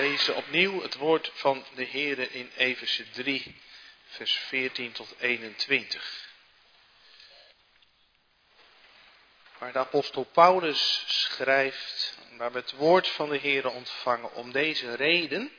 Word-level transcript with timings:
lezen 0.00 0.36
opnieuw 0.36 0.82
het 0.82 0.94
woord 0.94 1.30
van 1.34 1.64
de 1.74 1.86
Heere 1.86 2.30
in 2.30 2.50
Efeze 2.56 3.10
3, 3.10 3.60
vers 4.06 4.32
14 4.32 4.92
tot 4.92 5.14
21. 5.18 6.28
Waar 9.58 9.72
de 9.72 9.78
apostel 9.78 10.24
Paulus 10.24 11.04
schrijft, 11.06 12.18
waar 12.36 12.52
we 12.52 12.58
het 12.58 12.72
woord 12.72 13.08
van 13.08 13.28
de 13.28 13.38
Heere 13.38 13.68
ontvangen, 13.68 14.34
om 14.34 14.52
deze 14.52 14.94
reden 14.94 15.52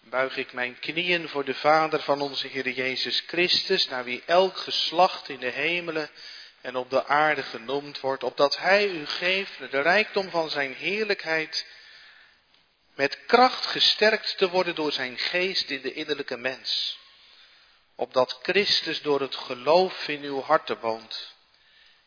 buig 0.00 0.36
ik 0.36 0.52
mijn 0.52 0.78
knieën 0.78 1.28
voor 1.28 1.44
de 1.44 1.54
Vader 1.54 2.02
van 2.02 2.20
onze 2.20 2.46
Heer 2.46 2.68
Jezus 2.68 3.22
Christus, 3.26 3.88
naar 3.88 4.04
wie 4.04 4.22
elk 4.26 4.56
geslacht 4.56 5.28
in 5.28 5.40
de 5.40 5.50
hemelen 5.50 6.10
en 6.60 6.76
op 6.76 6.90
de 6.90 7.06
aarde 7.06 7.42
genoemd 7.42 8.00
wordt, 8.00 8.22
opdat 8.22 8.58
Hij 8.58 8.88
u 8.88 9.06
geeft 9.06 9.70
de 9.70 9.80
rijkdom 9.80 10.30
van 10.30 10.50
Zijn 10.50 10.74
heerlijkheid, 10.74 11.66
met 12.96 13.24
kracht 13.26 13.66
gesterkt 13.66 14.38
te 14.38 14.48
worden 14.48 14.74
door 14.74 14.92
Zijn 14.92 15.18
geest 15.18 15.70
in 15.70 15.82
de 15.82 15.92
innerlijke 15.92 16.36
mens, 16.36 16.98
opdat 17.94 18.38
Christus 18.42 19.02
door 19.02 19.20
het 19.20 19.36
geloof 19.36 20.08
in 20.08 20.22
uw 20.22 20.40
harten 20.40 20.80
woont 20.80 21.34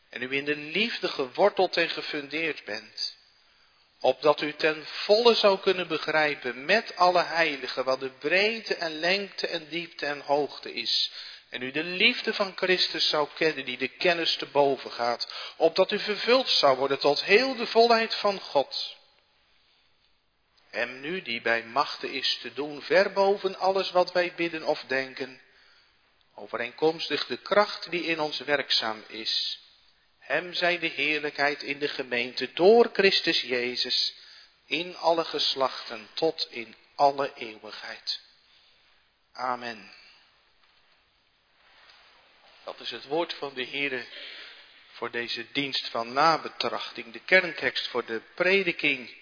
en 0.08 0.22
u 0.22 0.36
in 0.36 0.44
de 0.44 0.56
liefde 0.56 1.08
geworteld 1.08 1.76
en 1.76 1.90
gefundeerd 1.90 2.64
bent 2.64 3.18
opdat 4.00 4.40
u 4.40 4.52
ten 4.52 4.86
volle 4.86 5.34
zou 5.34 5.58
kunnen 5.58 5.88
begrijpen 5.88 6.64
met 6.64 6.96
alle 6.96 7.22
heiligen 7.22 7.84
wat 7.84 8.00
de 8.00 8.10
breedte 8.10 8.74
en 8.74 8.98
lengte 8.98 9.46
en 9.46 9.68
diepte 9.68 10.06
en 10.06 10.20
hoogte 10.20 10.72
is. 10.72 11.10
En 11.48 11.62
u 11.62 11.70
de 11.70 11.84
liefde 11.84 12.34
van 12.34 12.52
Christus 12.56 13.08
zou 13.08 13.28
kennen 13.34 13.64
die 13.64 13.78
de 13.78 13.88
kennis 13.88 14.36
te 14.36 14.46
boven 14.46 14.92
gaat, 14.92 15.32
opdat 15.56 15.92
u 15.92 15.98
vervuld 15.98 16.48
zou 16.48 16.76
worden 16.76 16.98
tot 16.98 17.24
heel 17.24 17.56
de 17.56 17.66
volheid 17.66 18.14
van 18.14 18.40
God. 18.40 18.96
Hem 20.70 21.00
nu 21.00 21.22
die 21.22 21.40
bij 21.40 21.64
machten 21.64 22.12
is 22.12 22.38
te 22.40 22.52
doen, 22.52 22.82
ver 22.82 23.12
boven 23.12 23.58
alles 23.58 23.90
wat 23.90 24.12
wij 24.12 24.34
bidden 24.34 24.62
of 24.62 24.84
denken, 24.86 25.40
overeenkomstig 26.34 27.26
de 27.26 27.36
kracht 27.36 27.90
die 27.90 28.04
in 28.04 28.20
ons 28.20 28.38
werkzaam 28.38 29.04
is. 29.06 29.60
Hem 30.18 30.54
zij 30.54 30.78
de 30.78 30.86
heerlijkheid 30.86 31.62
in 31.62 31.78
de 31.78 31.88
gemeente 31.88 32.52
door 32.52 32.90
Christus 32.92 33.40
Jezus 33.40 34.14
in 34.66 34.96
alle 34.96 35.24
geslachten 35.24 36.08
tot 36.14 36.46
in 36.50 36.74
alle 36.94 37.32
eeuwigheid. 37.34 38.20
Amen. 39.32 39.92
Dat 42.64 42.80
is 42.80 42.90
het 42.90 43.04
woord 43.04 43.34
van 43.34 43.54
de 43.54 43.66
Heere 43.66 44.04
voor 44.92 45.10
deze 45.10 45.46
dienst 45.52 45.88
van 45.88 46.12
nabetrachting. 46.12 47.12
De 47.12 47.20
kerntekst 47.24 47.88
voor 47.88 48.04
de 48.04 48.22
prediking 48.34 49.19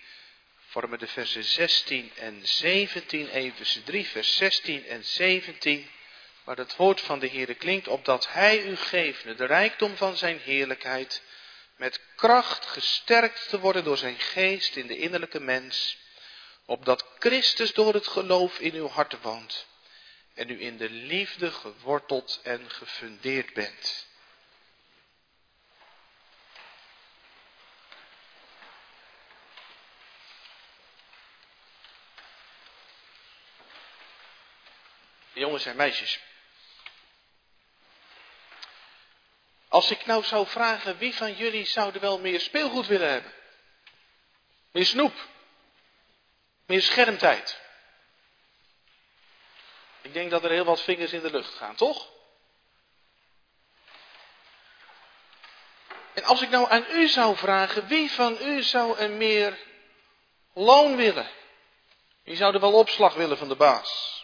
vormen 0.68 0.98
de 0.98 1.06
versen 1.06 1.44
16 1.44 2.12
en 2.16 2.40
17, 2.42 3.28
even 3.28 3.84
3, 3.84 4.06
vers 4.06 4.36
16 4.36 4.86
en 4.86 5.04
17 5.04 5.90
waar 6.44 6.56
het 6.56 6.76
woord 6.76 7.00
van 7.00 7.18
de 7.18 7.28
Heere 7.28 7.54
klinkt, 7.54 7.88
opdat 7.88 8.32
Hij 8.32 8.62
u 8.62 8.76
geeft 8.76 9.38
de 9.38 9.44
rijkdom 9.44 9.96
van 9.96 10.16
Zijn 10.16 10.38
heerlijkheid, 10.38 11.22
met 11.76 12.00
kracht 12.16 12.66
gesterkt 12.66 13.48
te 13.48 13.60
worden 13.60 13.84
door 13.84 13.96
Zijn 13.96 14.18
geest 14.18 14.76
in 14.76 14.86
de 14.86 14.98
innerlijke 14.98 15.40
mens, 15.40 15.96
opdat 16.64 17.04
Christus 17.18 17.72
door 17.72 17.94
het 17.94 18.06
geloof 18.06 18.58
in 18.58 18.74
uw 18.74 18.88
hart 18.88 19.22
woont 19.22 19.66
en 20.34 20.50
u 20.50 20.60
in 20.60 20.76
de 20.76 20.90
liefde 20.90 21.50
geworteld 21.50 22.40
en 22.42 22.70
gefundeerd 22.70 23.52
bent. 23.52 24.07
Jongens 35.58 35.78
en 35.78 35.86
meisjes, 35.86 36.20
Als 39.68 39.90
ik 39.90 40.06
nou 40.06 40.24
zou 40.24 40.46
vragen, 40.46 40.98
wie 40.98 41.14
van 41.14 41.34
jullie 41.34 41.66
zouden 41.66 42.00
wel 42.00 42.18
meer 42.18 42.40
speelgoed 42.40 42.86
willen 42.86 43.10
hebben? 43.10 43.32
Meer 44.72 44.86
snoep? 44.86 45.28
Meer 46.66 46.82
schermtijd? 46.82 47.60
Ik 50.00 50.12
denk 50.12 50.30
dat 50.30 50.44
er 50.44 50.50
heel 50.50 50.64
wat 50.64 50.82
vingers 50.82 51.12
in 51.12 51.20
de 51.20 51.30
lucht 51.30 51.54
gaan, 51.54 51.74
toch? 51.74 52.08
En 56.14 56.24
als 56.24 56.42
ik 56.42 56.50
nou 56.50 56.70
aan 56.70 56.84
u 56.90 57.08
zou 57.08 57.36
vragen, 57.36 57.86
wie 57.86 58.10
van 58.10 58.38
u 58.40 58.62
zou 58.62 58.98
er 58.98 59.10
meer 59.10 59.58
loon 60.52 60.96
willen? 60.96 61.30
Wie 62.22 62.36
zou 62.36 62.54
er 62.54 62.60
wel 62.60 62.72
opslag 62.72 63.14
willen 63.14 63.38
van 63.38 63.48
de 63.48 63.56
baas? 63.56 64.17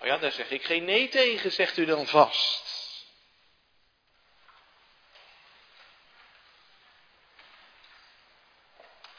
Oh 0.00 0.06
ja, 0.06 0.16
daar 0.16 0.32
zeg 0.32 0.50
ik 0.50 0.64
geen 0.64 0.84
nee 0.84 1.08
tegen, 1.08 1.52
zegt 1.52 1.76
u 1.76 1.84
dan 1.84 2.06
vast. 2.06 2.78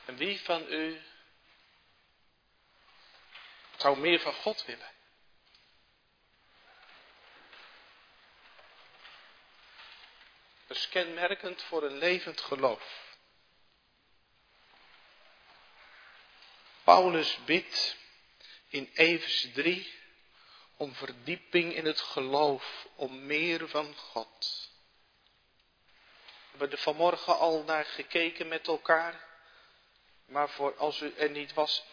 En 0.06 0.16
wie 0.16 0.42
van 0.42 0.66
u 0.70 1.02
zou 3.78 3.98
meer 3.98 4.20
van 4.20 4.34
God 4.34 4.66
willen? 4.66 4.92
Dat 10.68 10.78
is 10.78 10.90
kenmerkend 10.90 11.62
voor 11.64 11.84
een 11.84 11.98
levend 11.98 12.42
geloof. 12.42 13.18
Paulus 16.84 17.38
bidt 17.46 17.98
in 18.68 18.92
Efes 18.94 19.52
3 19.54 20.01
om 20.82 20.96
verdieping 20.96 21.76
in 21.76 21.86
het 21.86 22.02
geloof, 22.02 22.88
om 22.96 23.26
meer 23.26 23.70
van 23.70 23.96
God. 23.96 24.70
We 26.22 26.50
hebben 26.50 26.72
er 26.72 26.78
vanmorgen 26.78 27.38
al 27.38 27.64
naar 27.64 27.86
gekeken 27.86 28.48
met 28.48 28.68
elkaar. 28.68 29.24
Maar 30.26 30.50
voor 30.50 30.76
als 30.78 31.02
u 31.02 31.14
er 31.18 31.30
niet 31.30 31.54
was, 31.54 31.84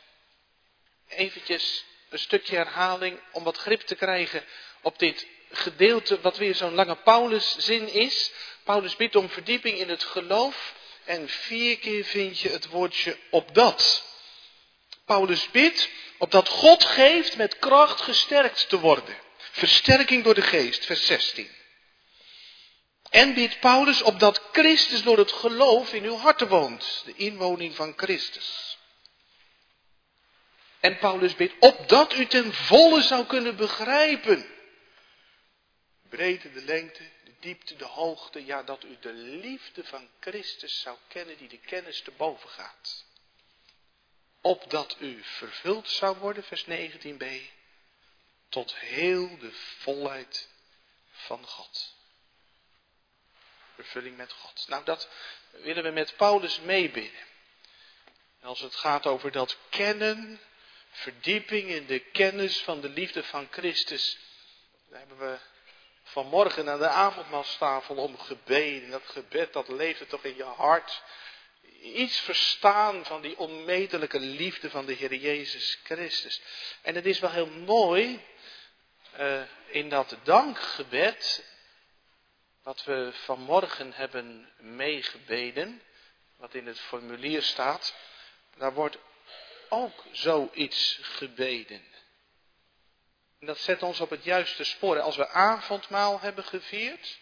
eventjes 1.08 1.84
een 2.08 2.18
stukje 2.18 2.56
herhaling 2.56 3.20
om 3.32 3.44
wat 3.44 3.56
grip 3.56 3.80
te 3.80 3.94
krijgen 3.94 4.44
op 4.82 4.98
dit 4.98 5.26
gedeelte 5.50 6.20
wat 6.20 6.36
weer 6.36 6.54
zo'n 6.54 6.74
lange 6.74 6.96
Pauluszin 6.96 7.88
is. 7.88 8.32
Paulus 8.62 8.96
bidt 8.96 9.16
om 9.16 9.28
verdieping 9.28 9.78
in 9.78 9.88
het 9.88 10.04
geloof 10.04 10.74
en 11.04 11.28
vier 11.28 11.78
keer 11.78 12.04
vind 12.04 12.38
je 12.38 12.48
het 12.48 12.66
woordje 12.66 13.18
opdat. 13.30 14.07
Paulus 15.08 15.50
bidt 15.50 15.88
opdat 16.18 16.48
God 16.48 16.84
geeft 16.84 17.36
met 17.36 17.58
kracht 17.58 18.00
gesterkt 18.00 18.68
te 18.68 18.80
worden. 18.80 19.16
Versterking 19.36 20.24
door 20.24 20.34
de 20.34 20.42
geest, 20.42 20.84
vers 20.84 21.06
16. 21.06 21.50
En 23.10 23.34
bidt 23.34 23.60
Paulus 23.60 24.02
opdat 24.02 24.42
Christus 24.52 25.02
door 25.02 25.18
het 25.18 25.32
geloof 25.32 25.92
in 25.92 26.04
uw 26.04 26.16
harten 26.16 26.48
woont, 26.48 27.02
de 27.04 27.14
inwoning 27.14 27.74
van 27.74 27.92
Christus. 27.96 28.78
En 30.80 30.98
Paulus 30.98 31.34
bidt 31.34 31.54
opdat 31.58 32.14
u 32.14 32.26
ten 32.26 32.52
volle 32.52 33.02
zou 33.02 33.26
kunnen 33.26 33.56
begrijpen. 33.56 34.40
De 36.02 36.08
breedte, 36.08 36.52
de 36.52 36.62
lengte, 36.62 37.02
de 37.24 37.34
diepte, 37.40 37.76
de 37.76 37.84
hoogte, 37.84 38.44
ja 38.44 38.62
dat 38.62 38.84
u 38.84 38.96
de 39.00 39.12
liefde 39.12 39.84
van 39.84 40.08
Christus 40.20 40.80
zou 40.80 40.96
kennen 41.08 41.36
die 41.38 41.48
de 41.48 41.58
kennis 41.58 42.02
te 42.02 42.10
boven 42.16 42.48
gaat 42.48 43.06
opdat 44.40 44.96
u 44.98 45.22
vervuld 45.22 45.88
zou 45.88 46.16
worden, 46.16 46.44
vers 46.44 46.64
19b, 46.64 47.26
tot 48.48 48.74
heel 48.74 49.38
de 49.38 49.52
volheid 49.78 50.48
van 51.10 51.46
God. 51.46 51.96
Vervulling 53.74 54.16
met 54.16 54.32
God. 54.32 54.64
Nou, 54.68 54.84
dat 54.84 55.08
willen 55.50 55.82
we 55.82 55.90
met 55.90 56.16
Paulus 56.16 56.60
meebidden. 56.60 57.26
Als 58.42 58.60
het 58.60 58.74
gaat 58.74 59.06
over 59.06 59.32
dat 59.32 59.56
kennen, 59.68 60.40
verdieping 60.90 61.68
in 61.68 61.86
de 61.86 61.98
kennis 61.98 62.62
van 62.62 62.80
de 62.80 62.88
liefde 62.88 63.24
van 63.24 63.48
Christus, 63.50 64.18
daar 64.88 64.98
hebben 64.98 65.18
we 65.18 65.38
vanmorgen 66.02 66.68
aan 66.68 66.78
de 66.78 66.88
avondmaalstafel 66.88 67.96
om 67.96 68.18
gebeden. 68.18 68.90
Dat 68.90 69.06
gebed, 69.06 69.52
dat 69.52 69.68
leefde 69.68 70.06
toch 70.06 70.24
in 70.24 70.36
je 70.36 70.44
hart 70.44 71.02
iets 71.80 72.20
verstaan 72.20 73.04
van 73.04 73.22
die 73.22 73.38
onmetelijke 73.38 74.20
liefde 74.20 74.70
van 74.70 74.86
de 74.86 74.92
Heer 74.92 75.14
Jezus 75.14 75.78
Christus. 75.82 76.40
En 76.82 76.94
het 76.94 77.06
is 77.06 77.18
wel 77.18 77.30
heel 77.30 77.50
mooi 77.50 78.20
uh, 79.18 79.42
in 79.66 79.88
dat 79.88 80.16
dankgebed, 80.22 81.44
wat 82.62 82.84
we 82.84 83.10
vanmorgen 83.12 83.92
hebben 83.92 84.52
meegebeden, 84.58 85.82
wat 86.36 86.54
in 86.54 86.66
het 86.66 86.80
formulier 86.80 87.42
staat, 87.42 87.94
daar 88.56 88.74
wordt 88.74 88.98
ook 89.68 90.04
zoiets 90.12 90.98
gebeden. 91.02 91.82
En 93.40 93.46
dat 93.46 93.58
zet 93.58 93.82
ons 93.82 94.00
op 94.00 94.10
het 94.10 94.24
juiste 94.24 94.64
spoor. 94.64 95.00
Als 95.00 95.16
we 95.16 95.28
avondmaal 95.28 96.20
hebben 96.20 96.44
gevierd, 96.44 97.18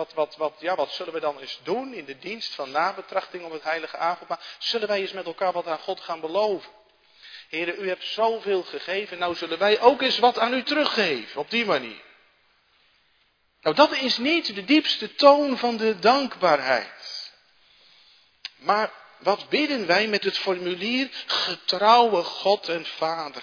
wat, 0.00 0.12
wat, 0.14 0.36
wat, 0.36 0.54
ja, 0.58 0.74
wat 0.74 0.90
zullen 0.90 1.12
we 1.12 1.20
dan 1.20 1.38
eens 1.38 1.60
doen 1.62 1.94
in 1.94 2.04
de 2.04 2.18
dienst 2.18 2.54
van 2.54 2.70
nabetrachting 2.70 3.44
op 3.44 3.52
het 3.52 3.62
heilige 3.62 3.96
avondmaal? 3.96 4.38
Zullen 4.58 4.88
wij 4.88 5.00
eens 5.00 5.12
met 5.12 5.26
elkaar 5.26 5.52
wat 5.52 5.66
aan 5.66 5.78
God 5.78 6.00
gaan 6.00 6.20
beloven? 6.20 6.70
Heren, 7.48 7.82
u 7.82 7.88
hebt 7.88 8.04
zoveel 8.04 8.62
gegeven, 8.62 9.18
nou 9.18 9.34
zullen 9.34 9.58
wij 9.58 9.80
ook 9.80 10.02
eens 10.02 10.18
wat 10.18 10.38
aan 10.38 10.54
u 10.54 10.62
teruggeven, 10.62 11.40
op 11.40 11.50
die 11.50 11.64
manier. 11.64 12.02
Nou, 13.60 13.76
dat 13.76 13.92
is 13.92 14.18
niet 14.18 14.54
de 14.54 14.64
diepste 14.64 15.14
toon 15.14 15.58
van 15.58 15.76
de 15.76 15.98
dankbaarheid. 15.98 17.32
Maar 18.56 18.92
wat 19.18 19.48
bidden 19.48 19.86
wij 19.86 20.06
met 20.06 20.24
het 20.24 20.38
formulier 20.38 21.08
getrouwe 21.26 22.22
God 22.22 22.68
en 22.68 22.86
Vader? 22.86 23.42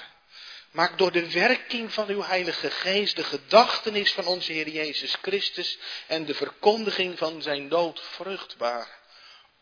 Maak 0.71 0.97
door 0.97 1.11
de 1.11 1.31
werking 1.31 1.93
van 1.93 2.07
uw 2.07 2.21
Heilige 2.21 2.71
Geest 2.71 3.15
de 3.15 3.23
gedachtenis 3.23 4.13
van 4.13 4.25
onze 4.25 4.51
Heer 4.51 4.69
Jezus 4.69 5.13
Christus 5.13 5.77
en 6.07 6.25
de 6.25 6.33
verkondiging 6.33 7.17
van 7.17 7.41
zijn 7.41 7.69
dood 7.69 8.01
vruchtbaar, 8.01 8.99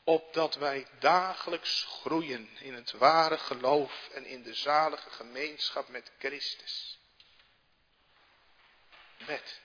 opdat 0.03 0.55
wij 0.55 0.87
dagelijks 0.99 1.85
groeien 1.89 2.49
in 2.59 2.73
het 2.73 2.91
ware 2.91 3.37
geloof 3.37 4.09
en 4.13 4.25
in 4.25 4.43
de 4.43 4.53
zalige 4.53 5.09
gemeenschap 5.09 5.87
met 5.87 6.11
Christus. 6.19 6.99
Met 9.25 9.59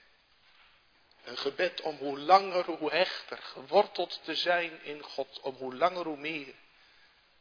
een 1.23 1.37
gebed 1.37 1.81
om 1.81 1.95
hoe 1.95 2.19
langer, 2.19 2.65
hoe 2.65 2.91
hechter 2.91 3.37
geworteld 3.37 4.19
te 4.23 4.35
zijn 4.35 4.83
in 4.83 5.03
God, 5.03 5.39
om 5.39 5.55
hoe 5.55 5.75
langer, 5.75 6.05
hoe 6.05 6.17
meer 6.17 6.53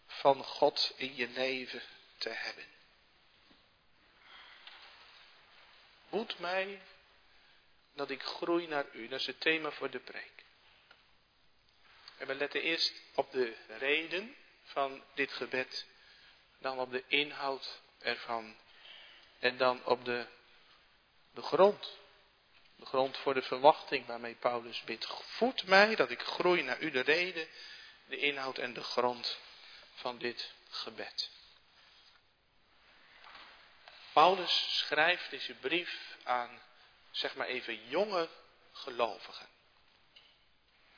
van 0.06 0.44
God 0.44 0.93
in 0.97 1.14
je 1.14 1.29
leven 1.29 1.82
te 2.19 2.29
hebben. 2.29 2.64
Moet 6.10 6.38
mij 6.38 6.80
dat 7.94 8.10
ik 8.10 8.22
groei 8.22 8.66
naar 8.66 8.86
u. 8.92 9.08
Dat 9.08 9.20
is 9.20 9.26
het 9.26 9.40
thema 9.40 9.70
voor 9.70 9.90
de 9.90 9.98
preek. 9.98 10.44
En 12.16 12.26
we 12.26 12.34
letten 12.34 12.62
eerst 12.62 12.92
op 13.14 13.32
de 13.32 13.56
reden 13.78 14.36
van 14.62 15.02
dit 15.14 15.32
gebed, 15.32 15.86
dan 16.58 16.78
op 16.78 16.90
de 16.90 17.04
inhoud 17.06 17.80
ervan 17.98 18.56
en 19.38 19.56
dan 19.56 19.84
op 19.84 20.04
de, 20.04 20.26
de 21.30 21.42
grond. 21.42 21.98
De 22.76 22.86
grond 22.86 23.16
voor 23.16 23.34
de 23.34 23.42
verwachting 23.42 24.06
waarmee 24.06 24.34
Paulus 24.34 24.82
bidt. 24.84 25.06
Voed 25.06 25.66
mij 25.66 25.94
dat 25.96 26.10
ik 26.10 26.20
groei 26.20 26.62
naar 26.62 26.80
u 26.80 26.90
de 26.90 27.00
reden, 27.00 27.48
de 28.04 28.16
inhoud 28.16 28.58
en 28.58 28.72
de 28.72 28.82
grond 28.82 29.38
van 29.94 30.18
dit 30.18 30.52
gebed. 30.68 31.30
Paulus 34.12 34.78
schrijft 34.78 35.30
deze 35.30 35.54
brief 35.54 36.16
aan, 36.22 36.60
zeg 37.10 37.34
maar 37.34 37.46
even, 37.46 37.88
jonge 37.88 38.28
gelovigen. 38.72 39.46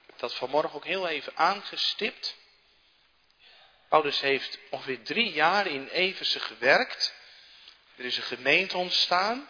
Ik 0.03 0.06
heb 0.06 0.19
dat 0.19 0.35
vanmorgen 0.35 0.75
ook 0.75 0.85
heel 0.85 1.09
even 1.09 1.37
aangestipt. 1.37 2.37
Paulus 3.88 4.20
heeft 4.20 4.59
ongeveer 4.70 5.03
drie 5.03 5.32
jaar 5.32 5.67
in 5.67 5.88
Eversen 5.88 6.41
gewerkt. 6.41 7.14
Er 7.97 8.05
is 8.05 8.17
een 8.17 8.23
gemeente 8.23 8.76
ontstaan. 8.76 9.49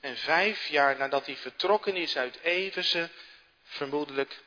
En 0.00 0.16
vijf 0.16 0.66
jaar 0.66 0.96
nadat 0.96 1.26
hij 1.26 1.36
vertrokken 1.36 1.96
is 1.96 2.16
uit 2.16 2.40
Eversen, 2.40 3.12
vermoedelijk, 3.62 4.42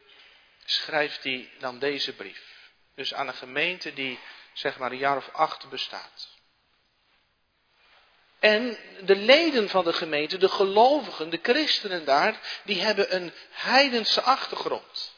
schrijft 0.65 1.23
hij 1.23 1.51
dan 1.59 1.79
deze 1.79 2.13
brief. 2.13 2.71
Dus 2.95 3.13
aan 3.13 3.27
een 3.27 3.33
gemeente 3.33 3.93
die 3.93 4.19
zeg 4.53 4.77
maar 4.77 4.91
een 4.91 4.97
jaar 4.97 5.17
of 5.17 5.29
acht 5.29 5.69
bestaat. 5.69 6.38
En 8.39 8.77
de 9.01 9.15
leden 9.15 9.69
van 9.69 9.83
de 9.83 9.93
gemeente, 9.93 10.37
de 10.37 10.49
gelovigen, 10.49 11.29
de 11.29 11.39
christenen 11.41 12.05
daar, 12.05 12.61
die 12.63 12.81
hebben 12.81 13.15
een 13.15 13.33
heidense 13.51 14.21
achtergrond. 14.21 15.17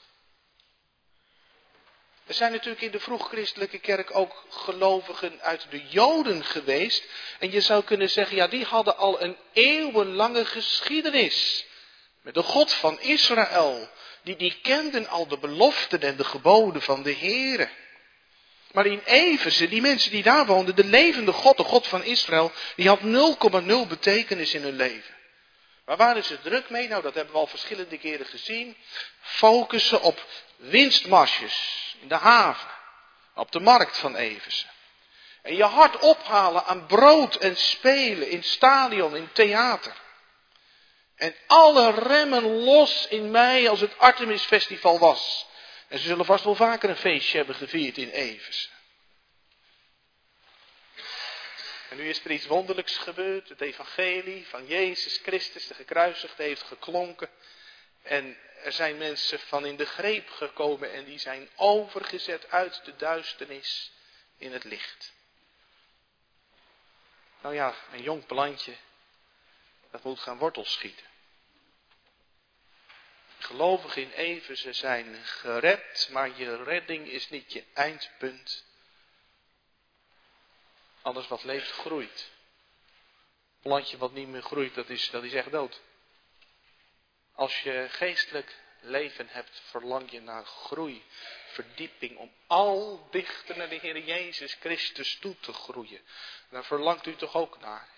Er 2.26 2.34
zijn 2.34 2.52
natuurlijk 2.52 2.82
in 2.82 2.92
de 2.92 3.00
vroeg-christelijke 3.00 3.80
kerk 3.80 4.16
ook 4.16 4.46
gelovigen 4.50 5.42
uit 5.42 5.66
de 5.70 5.82
Joden 5.88 6.46
geweest. 6.46 7.06
En 7.40 7.52
je 7.52 7.62
zou 7.62 7.84
kunnen 7.84 8.10
zeggen, 8.10 8.36
ja, 8.36 8.48
die 8.48 8.66
hadden 8.66 8.98
al 8.98 9.22
een 9.22 9.38
eeuwenlange 9.54 10.46
geschiedenis. 10.46 11.66
Met 12.22 12.34
de 12.34 12.44
God 12.44 12.74
van 12.74 13.00
Israël. 13.00 13.90
Die, 14.24 14.36
die 14.36 14.60
kenden 14.62 15.08
al 15.08 15.28
de 15.28 15.38
beloften 15.38 16.02
en 16.02 16.16
de 16.16 16.24
geboden 16.24 16.82
van 16.82 17.04
de 17.04 17.16
Here. 17.16 17.70
Maar 18.72 18.86
in 18.86 19.02
Eversen, 19.06 19.70
die 19.70 19.82
mensen 19.82 20.12
die 20.12 20.24
daar 20.24 20.46
woonden, 20.46 20.76
de 20.76 20.84
levende 20.84 21.32
God, 21.32 21.58
de 21.58 21.64
God 21.64 21.88
van 21.88 22.04
Israël, 22.04 22.52
die 22.76 22.88
had 22.88 23.00
0,0 23.00 23.88
betekenis 23.88 24.54
in 24.54 24.62
hun 24.62 24.76
leven. 24.76 25.16
Waar 25.86 25.98
waren 25.98 26.24
ze 26.24 26.42
druk 26.42 26.70
mee? 26.70 26.88
Nou, 26.88 27.02
dat 27.02 27.14
hebben 27.14 27.34
we 27.34 27.40
al 27.40 27.48
verschillende 27.48 27.98
keren 27.98 28.26
gezien. 28.26 28.78
Focussen 29.22 30.02
op 30.02 30.26
winstmarsjes 30.56 31.96
in 32.02 32.08
de 32.08 32.16
haven, 32.16 32.70
op 33.36 33.52
de 33.52 33.60
markt 33.60 33.98
van 33.98 34.16
Eversen. 34.16 34.70
En 35.42 35.56
je 35.56 35.64
hart 35.64 36.00
ophalen 36.00 36.66
aan 36.66 36.86
brood 36.86 37.36
en 37.36 37.58
spelen 37.58 38.30
in 38.30 38.44
stadion, 38.44 39.16
in 39.16 39.30
theater. 39.34 39.94
En 41.16 41.36
alle 41.48 41.92
remmen 41.92 42.64
los 42.64 43.08
in 43.10 43.32
mei 43.32 43.68
als 43.68 43.80
het 43.80 43.98
Artemis 43.98 44.44
Festival 44.44 45.00
was. 45.00 45.46
En 45.92 46.00
ze 46.00 46.06
zullen 46.06 46.26
vast 46.26 46.44
wel 46.44 46.56
vaker 46.56 46.90
een 46.90 46.96
feestje 46.96 47.38
hebben 47.38 47.56
gevierd 47.56 47.98
in 47.98 48.10
Eversen. 48.10 48.72
En 51.90 51.98
nu 51.98 52.10
is 52.10 52.26
er 52.26 52.32
iets 52.32 52.46
wonderlijks 52.46 52.98
gebeurd. 52.98 53.50
Het 53.50 53.62
evangelie 53.62 54.48
van 54.48 54.68
Jezus 54.68 55.18
Christus, 55.18 55.68
de 55.68 55.74
gekruisigde, 55.74 56.44
heeft 56.44 56.62
geklonken. 56.62 57.30
En 58.02 58.38
er 58.64 58.72
zijn 58.72 58.98
mensen 58.98 59.40
van 59.40 59.66
in 59.66 59.76
de 59.76 59.86
greep 59.86 60.30
gekomen 60.30 60.92
en 60.92 61.04
die 61.04 61.20
zijn 61.20 61.50
overgezet 61.56 62.50
uit 62.50 62.86
de 62.86 62.96
duisternis 62.96 63.92
in 64.38 64.52
het 64.52 64.64
licht. 64.64 65.14
Nou 67.42 67.56
ja, 67.56 67.76
een 67.92 68.02
jong 68.02 68.26
plantje, 68.26 68.76
dat 69.92 70.04
moet 70.04 70.20
gaan 70.20 70.38
wortels 70.38 70.72
schieten. 70.72 71.11
Gelovigen 73.44 74.02
in 74.02 74.12
even, 74.12 74.58
ze 74.58 74.74
zijn 74.74 75.16
gered, 75.26 76.10
maar 76.12 76.38
je 76.38 76.64
redding 76.64 77.08
is 77.08 77.30
niet 77.30 77.54
je 77.54 77.64
eindpunt. 77.74 78.66
Alles 81.02 81.28
wat 81.28 81.44
leeft 81.44 81.72
groeit. 81.72 82.30
Plantje 83.62 83.98
wat 83.98 84.14
niet 84.14 84.28
meer 84.28 84.42
groeit, 84.42 84.76
dat 84.76 84.90
is, 84.90 85.10
dat 85.10 85.24
is 85.24 85.34
echt 85.34 85.52
dood. 85.52 85.82
Als 87.34 87.62
je 87.62 87.88
geestelijk 87.90 88.56
leven 88.82 89.28
hebt, 89.28 89.62
verlang 89.66 90.12
je 90.12 90.22
naar 90.22 90.46
groei, 90.46 91.04
verdieping, 91.46 92.18
om 92.18 92.32
al 92.48 93.08
dichter 93.12 93.58
naar 93.58 93.70
de 93.70 93.76
Heer 93.76 94.00
Jezus 94.00 94.54
Christus 94.54 95.18
toe 95.20 95.36
te 95.40 95.54
groeien. 95.54 96.02
Daar 96.50 96.66
verlangt 96.66 97.06
u 97.06 97.16
toch 97.16 97.36
ook 97.36 97.60
naar. 97.60 97.90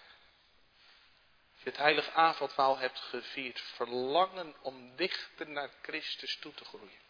Je 1.64 1.70
het 1.70 1.78
heilige 1.78 2.12
avondmaal 2.12 2.78
hebt 2.78 3.00
gevierd, 3.00 3.62
verlangen 3.76 4.56
om 4.62 4.96
dichter 4.96 5.50
naar 5.50 5.70
Christus 5.82 6.38
toe 6.38 6.54
te 6.54 6.66
groeien. 6.66 7.02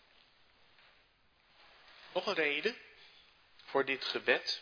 Nog 2.14 2.26
een 2.26 2.34
reden 2.34 2.76
voor 3.66 3.86
dit 3.86 4.06
gebed. 4.06 4.62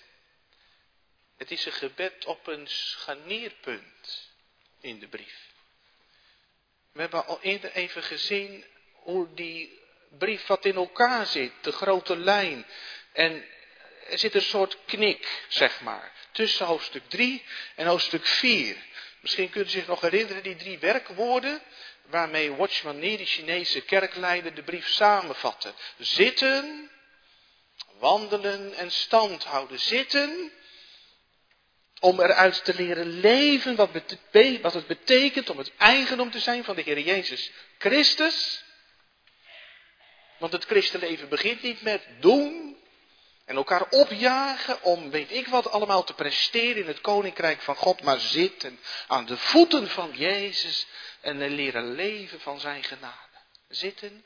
Het 1.37 1.51
is 1.51 1.65
een 1.65 1.71
gebed 1.71 2.25
op 2.25 2.47
een 2.47 2.67
scharnierpunt 2.67 4.31
in 4.79 4.99
de 4.99 5.07
brief. 5.07 5.49
We 6.91 7.01
hebben 7.01 7.25
al 7.25 7.41
eerder 7.41 7.71
even 7.71 8.03
gezien 8.03 8.65
hoe 8.93 9.33
die 9.33 9.79
brief 10.09 10.45
wat 10.47 10.65
in 10.65 10.75
elkaar 10.75 11.25
zit, 11.25 11.53
de 11.61 11.71
grote 11.71 12.17
lijn. 12.17 12.65
En 13.11 13.45
er 14.07 14.17
zit 14.17 14.35
een 14.35 14.41
soort 14.41 14.77
knik, 14.85 15.45
zeg 15.47 15.81
maar, 15.81 16.11
tussen 16.31 16.65
hoofdstuk 16.65 17.09
3 17.09 17.45
en 17.75 17.85
hoofdstuk 17.85 18.25
4. 18.25 18.89
Misschien 19.21 19.49
kunt 19.49 19.67
u 19.67 19.69
zich 19.69 19.87
nog 19.87 20.01
herinneren 20.01 20.43
die 20.43 20.55
drie 20.55 20.79
werkwoorden 20.79 21.61
waarmee 22.05 22.55
Watchman 22.55 22.99
Nee, 22.99 23.17
de 23.17 23.25
Chinese 23.25 23.81
kerkleider, 23.81 24.55
de 24.55 24.63
brief 24.63 24.87
samenvatte. 24.87 25.73
Zitten, 25.97 26.89
wandelen 27.99 28.73
en 28.73 28.91
stand 28.91 29.43
houden. 29.43 29.79
Zitten, 29.79 30.51
om 31.99 32.19
eruit 32.19 32.65
te 32.65 32.73
leren 32.73 33.19
leven 33.19 33.75
wat, 33.75 33.89
wat 34.61 34.73
het 34.73 34.87
betekent 34.87 35.49
om 35.49 35.57
het 35.57 35.71
eigendom 35.77 36.31
te 36.31 36.39
zijn 36.39 36.63
van 36.63 36.75
de 36.75 36.81
Heer 36.81 36.99
Jezus 36.99 37.51
Christus. 37.77 38.63
Want 40.37 40.53
het 40.53 40.65
christenleven 40.65 41.29
begint 41.29 41.61
niet 41.61 41.81
met 41.81 42.01
doen 42.19 42.77
en 43.51 43.57
elkaar 43.57 43.89
opjagen 43.89 44.83
om 44.83 45.09
weet 45.09 45.31
ik 45.31 45.47
wat 45.47 45.71
allemaal 45.71 46.03
te 46.03 46.13
presteren 46.13 46.81
in 46.81 46.87
het 46.87 47.01
koninkrijk 47.01 47.61
van 47.61 47.75
God, 47.75 48.01
maar 48.01 48.19
zitten 48.19 48.79
aan 49.07 49.25
de 49.25 49.37
voeten 49.37 49.89
van 49.89 50.11
Jezus 50.13 50.87
en 51.21 51.47
leren 51.47 51.91
leven 51.91 52.39
van 52.39 52.59
zijn 52.59 52.83
genade. 52.83 53.37
Zitten, 53.67 54.23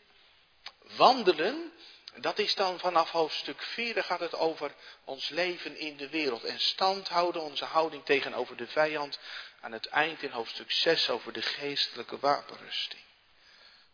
wandelen 0.96 1.72
dat 2.16 2.40
is 2.40 2.56
dan 2.56 2.80
vanaf 2.80 3.12
hoofdstuk 3.12 3.62
4, 3.62 3.94
daar 3.94 4.04
gaat 4.04 4.20
het 4.20 4.36
over 4.36 4.72
ons 5.04 5.30
leven 5.30 5.78
in 5.78 5.98
de 5.98 6.10
wereld. 6.10 6.44
En 6.44 6.60
stand 6.60 7.08
houden, 7.08 7.42
onze 7.42 7.66
houding 7.66 8.06
tegenover 8.06 8.58
de 8.58 8.68
vijand. 8.68 9.20
Aan 9.62 9.72
het 9.72 9.86
eind 9.86 10.24
in 10.24 10.30
hoofdstuk 10.30 10.72
6 10.72 11.10
over 11.10 11.34
de 11.34 11.42
geestelijke 11.42 12.20
wapenrusting. 12.20 13.02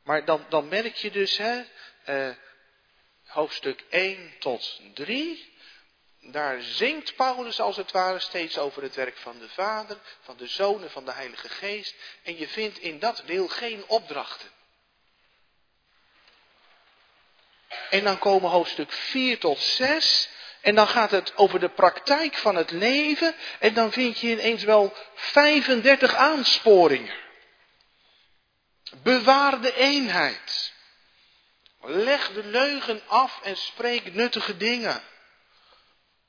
Maar 0.03 0.25
dan, 0.25 0.45
dan 0.49 0.67
merk 0.67 0.95
je 0.95 1.11
dus, 1.11 1.37
hè, 1.37 1.63
eh, 2.03 2.29
hoofdstuk 3.31 3.83
1 3.89 4.33
tot 4.39 4.81
3, 4.93 5.53
daar 6.21 6.61
zingt 6.61 7.15
Paulus 7.15 7.59
als 7.59 7.77
het 7.77 7.91
ware 7.91 8.19
steeds 8.19 8.57
over 8.57 8.81
het 8.81 8.95
werk 8.95 9.17
van 9.17 9.39
de 9.39 9.49
Vader, 9.49 9.97
van 10.21 10.37
de 10.37 10.47
Zoon 10.47 10.83
en 10.83 10.91
van 10.91 11.05
de 11.05 11.11
Heilige 11.11 11.49
Geest. 11.49 11.95
En 12.23 12.37
je 12.37 12.47
vindt 12.47 12.79
in 12.79 12.99
dat 12.99 13.23
deel 13.25 13.47
geen 13.47 13.83
opdrachten. 13.87 14.49
En 17.89 18.03
dan 18.03 18.19
komen 18.19 18.49
hoofdstuk 18.49 18.91
4 18.91 19.39
tot 19.39 19.59
6. 19.59 20.29
En 20.61 20.75
dan 20.75 20.87
gaat 20.87 21.11
het 21.11 21.37
over 21.37 21.59
de 21.59 21.69
praktijk 21.69 22.35
van 22.35 22.55
het 22.55 22.71
leven. 22.71 23.35
En 23.59 23.73
dan 23.73 23.91
vind 23.91 24.19
je 24.19 24.31
ineens 24.31 24.63
wel 24.63 24.93
35 25.13 26.15
aansporingen. 26.15 27.13
Bewaar 29.03 29.61
de 29.61 29.75
eenheid. 29.75 30.73
Leg 31.81 32.33
de 32.33 32.43
leugen 32.43 33.01
af 33.07 33.41
en 33.41 33.57
spreek 33.57 34.13
nuttige 34.13 34.57
dingen. 34.57 35.03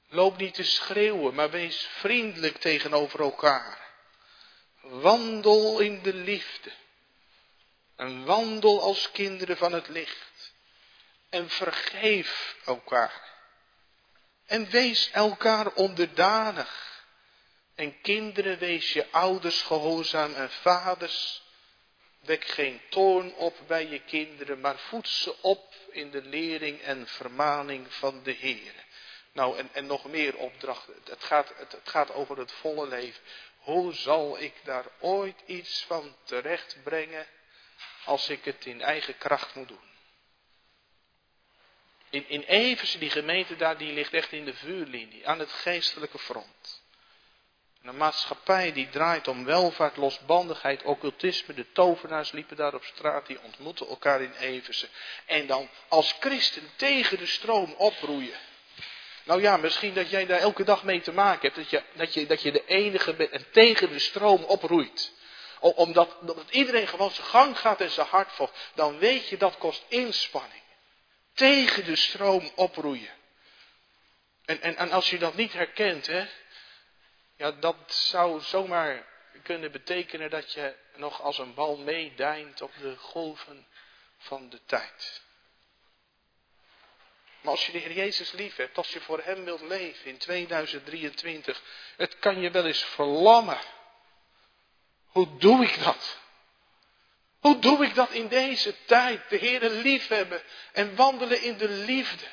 Loop 0.08 0.36
niet 0.36 0.54
te 0.54 0.62
schreeuwen, 0.62 1.34
maar 1.34 1.50
wees 1.50 1.88
vriendelijk 1.98 2.56
tegenover 2.56 3.20
elkaar. 3.20 3.78
Wandel 4.80 5.80
in 5.80 6.02
de 6.02 6.14
liefde. 6.14 6.72
En 7.96 8.24
wandel 8.24 8.82
als 8.82 9.10
kinderen 9.10 9.56
van 9.56 9.72
het 9.72 9.88
licht. 9.88 10.52
En 11.28 11.50
vergeef 11.50 12.56
elkaar. 12.64 13.30
En 14.46 14.70
wees 14.70 15.10
elkaar 15.10 15.72
onderdanig. 15.72 17.04
En 17.74 18.00
kinderen, 18.00 18.58
wees 18.58 18.92
je 18.92 19.10
ouders 19.10 19.62
gehoorzaam 19.62 20.34
en 20.34 20.50
vaders. 20.50 21.41
Wek 22.22 22.44
geen 22.44 22.80
toorn 22.88 23.34
op 23.34 23.56
bij 23.66 23.86
je 23.86 24.00
kinderen, 24.00 24.60
maar 24.60 24.78
voed 24.78 25.08
ze 25.08 25.42
op 25.42 25.74
in 25.90 26.10
de 26.10 26.22
lering 26.22 26.80
en 26.80 27.06
vermaning 27.06 27.94
van 27.94 28.22
de 28.22 28.30
Heer. 28.30 28.74
Nou, 29.32 29.58
en, 29.58 29.68
en 29.72 29.86
nog 29.86 30.04
meer 30.04 30.36
opdrachten. 30.36 30.94
Het 31.04 31.24
gaat, 31.24 31.52
het, 31.56 31.76
gaat 31.84 32.12
over 32.12 32.38
het 32.38 32.52
volle 32.52 32.88
leven. 32.88 33.22
Hoe 33.58 33.92
zal 33.92 34.40
ik 34.40 34.54
daar 34.64 34.86
ooit 35.00 35.40
iets 35.46 35.84
van 35.84 36.16
terechtbrengen 36.24 37.26
als 38.04 38.28
ik 38.28 38.44
het 38.44 38.66
in 38.66 38.80
eigen 38.80 39.18
kracht 39.18 39.54
moet 39.54 39.68
doen? 39.68 39.90
In, 42.10 42.28
in 42.28 42.42
Eversen, 42.42 43.00
die 43.00 43.10
gemeente 43.10 43.56
daar, 43.56 43.78
die 43.78 43.92
ligt 43.92 44.12
echt 44.12 44.32
in 44.32 44.44
de 44.44 44.54
vuurlinie, 44.54 45.28
aan 45.28 45.38
het 45.38 45.52
geestelijke 45.52 46.18
front. 46.18 46.81
Een 47.82 47.96
maatschappij 47.96 48.72
die 48.72 48.88
draait 48.88 49.28
om 49.28 49.44
welvaart, 49.44 49.96
losbandigheid, 49.96 50.82
occultisme. 50.82 51.54
De 51.54 51.72
tovenaars 51.72 52.32
liepen 52.32 52.56
daar 52.56 52.74
op 52.74 52.84
straat, 52.84 53.26
die 53.26 53.42
ontmoeten 53.42 53.88
elkaar 53.88 54.22
in 54.22 54.32
Eversen. 54.32 54.88
En 55.26 55.46
dan 55.46 55.68
als 55.88 56.16
christen 56.20 56.70
tegen 56.76 57.18
de 57.18 57.26
stroom 57.26 57.74
oproeien. 57.78 58.38
Nou 59.24 59.40
ja, 59.40 59.56
misschien 59.56 59.94
dat 59.94 60.10
jij 60.10 60.26
daar 60.26 60.38
elke 60.38 60.64
dag 60.64 60.84
mee 60.84 61.00
te 61.00 61.12
maken 61.12 61.40
hebt. 61.40 61.56
Dat 61.56 61.70
je, 61.70 61.82
dat 61.92 62.14
je, 62.14 62.26
dat 62.26 62.42
je 62.42 62.52
de 62.52 62.64
enige 62.66 63.14
bent 63.14 63.30
en 63.30 63.50
tegen 63.50 63.88
de 63.88 63.98
stroom 63.98 64.44
oproeit. 64.44 65.12
Omdat 65.60 66.16
dat 66.20 66.44
iedereen 66.50 66.88
gewoon 66.88 67.10
zijn 67.10 67.26
gang 67.26 67.58
gaat 67.58 67.80
en 67.80 67.90
zijn 67.90 68.06
hart 68.06 68.32
volgt. 68.32 68.70
Dan 68.74 68.98
weet 68.98 69.28
je 69.28 69.36
dat 69.36 69.58
kost 69.58 69.84
inspanning. 69.88 70.62
Tegen 71.34 71.84
de 71.84 71.96
stroom 71.96 72.50
oproeien. 72.54 73.10
En, 74.44 74.62
en, 74.62 74.76
en 74.76 74.90
als 74.90 75.10
je 75.10 75.18
dat 75.18 75.34
niet 75.34 75.52
herkent, 75.52 76.06
hè, 76.06 76.26
ja, 77.42 77.50
dat 77.50 77.76
zou 77.86 78.40
zomaar 78.40 79.06
kunnen 79.42 79.72
betekenen 79.72 80.30
dat 80.30 80.52
je 80.52 80.74
nog 80.96 81.22
als 81.22 81.38
een 81.38 81.54
bal 81.54 81.76
meedijnt 81.76 82.62
op 82.62 82.72
de 82.80 82.96
golven 82.96 83.66
van 84.18 84.48
de 84.48 84.60
tijd. 84.66 85.22
Maar 87.40 87.50
als 87.50 87.66
je 87.66 87.72
de 87.72 87.78
Heer 87.78 87.92
Jezus 87.92 88.32
lief 88.32 88.56
hebt, 88.56 88.76
als 88.76 88.92
je 88.92 89.00
voor 89.00 89.22
Hem 89.22 89.44
wilt 89.44 89.60
leven 89.60 90.04
in 90.04 90.18
2023, 90.18 91.62
het 91.96 92.18
kan 92.18 92.40
je 92.40 92.50
wel 92.50 92.66
eens 92.66 92.84
verlammen. 92.84 93.60
Hoe 95.06 95.36
doe 95.38 95.64
ik 95.64 95.82
dat? 95.82 96.18
Hoe 97.40 97.58
doe 97.58 97.84
ik 97.84 97.94
dat 97.94 98.10
in 98.10 98.28
deze 98.28 98.84
tijd? 98.84 99.28
De 99.28 99.36
Heer 99.36 99.70
liefhebben 99.70 100.42
en 100.72 100.96
wandelen 100.96 101.42
in 101.42 101.56
de 101.56 101.68
liefde. 101.68 102.26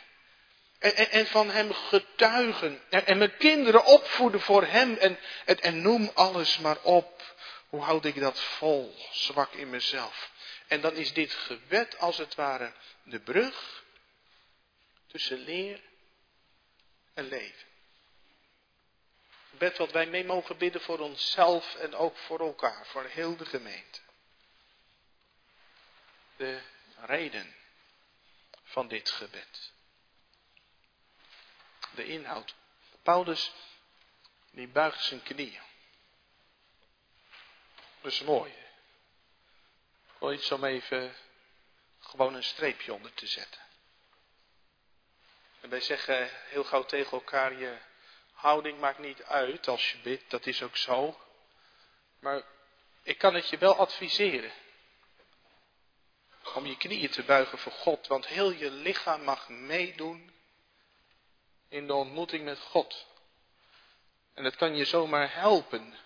En, 0.80 1.28
van 1.28 1.50
Hem 1.50 1.74
getuigen. 1.74 2.82
En, 2.90 3.06
en, 3.06 3.18
mijn 3.18 3.38
kinderen 3.38 3.86
opvoeden 3.86 4.42
voor 4.42 4.66
Hem. 4.66 4.96
En, 4.96 5.20
en 5.46 5.82
noem 5.82 6.12
alles 6.14 6.58
maar 6.58 6.82
op. 6.82 7.36
Hoe 7.70 7.82
houd 7.82 8.06
ik 8.06 8.20
dat 8.20 8.40
vol? 8.40 8.96
Zwak 9.12 9.54
in 9.54 9.70
mezelf. 9.70 10.32
En 10.68 10.82
dan 10.82 10.96
is 10.96 11.14
dit 11.14 11.34
gebed 11.34 11.98
als 12.00 12.18
het 12.18 12.36
ware 12.36 12.74
de 13.04 13.20
brug 13.20 13.84
tussen 15.08 15.38
leer 15.38 15.82
en 17.14 17.28
leven. 17.28 17.68
Gebed 19.50 19.78
wat 19.78 19.92
wij 19.92 20.06
mee 20.06 20.26
mogen 20.26 20.58
bidden 20.58 20.82
voor 20.82 21.00
onszelf 21.00 21.76
en 21.76 21.96
ook 21.96 22.18
voor 22.18 22.40
elkaar, 22.40 22.86
voor 22.86 23.04
heel 23.04 23.38
de 23.38 23.46
gemeente. 23.46 24.00
De 26.36 26.62
reden 27.06 27.56
van 28.64 28.88
dit 28.88 29.10
gebed. 29.10 29.72
De 31.96 32.06
inhoud. 32.06 32.56
Paulus, 33.04 33.52
die 34.52 34.68
buigt 34.68 35.04
zijn 35.04 35.24
knieën. 35.24 35.62
Dat 38.02 38.12
is 38.12 38.22
mooi. 38.22 38.54
Ik 40.20 40.32
iets 40.32 40.52
om 40.52 40.64
even 40.64 41.16
gewoon 42.00 42.34
een 42.34 42.44
streepje 42.44 42.94
onder 42.94 43.14
te 43.14 43.28
zetten. 43.28 43.62
En 45.62 45.70
wij 45.70 45.82
zeggen 45.82 46.30
heel 46.32 46.64
gauw 46.64 46.86
tegen 46.86 47.12
elkaar, 47.12 47.54
je 47.54 47.78
houding 48.34 48.80
maakt 48.80 49.00
niet 49.00 49.24
uit 49.24 49.68
als 49.68 49.92
je 49.92 49.98
bidt, 49.98 50.30
dat 50.30 50.46
is 50.46 50.64
ook 50.64 50.78
zo. 50.78 51.20
Maar 52.20 52.44
ik 53.04 53.18
kan 53.18 53.34
het 53.34 53.50
je 53.50 53.58
wel 53.58 53.76
adviseren. 53.76 54.52
Om 56.54 56.66
je 56.66 56.78
knieën 56.78 57.10
te 57.10 57.24
buigen 57.24 57.58
voor 57.58 57.72
God, 57.72 58.08
want 58.08 58.28
heel 58.28 58.52
je 58.52 58.72
lichaam 58.72 59.24
mag 59.24 59.50
meedoen 59.50 60.34
in 61.70 61.88
de 61.88 61.94
ontmoeting 61.94 62.44
met 62.44 62.60
God. 62.60 63.08
En 64.34 64.44
het 64.44 64.56
kan 64.56 64.76
je 64.76 64.86
zomaar 64.86 65.34
helpen 65.34 65.98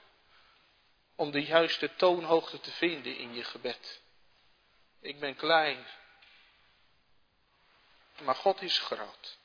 om 1.16 1.32
de 1.32 1.44
juiste 1.44 1.96
toonhoogte 1.96 2.60
te 2.60 2.72
vinden 2.72 3.18
in 3.18 3.34
je 3.34 3.44
gebed. 3.44 4.02
Ik 5.00 5.20
ben 5.20 5.36
klein, 5.36 5.88
maar 8.22 8.36
God 8.36 8.62
is 8.62 8.80
groot. 8.80 9.38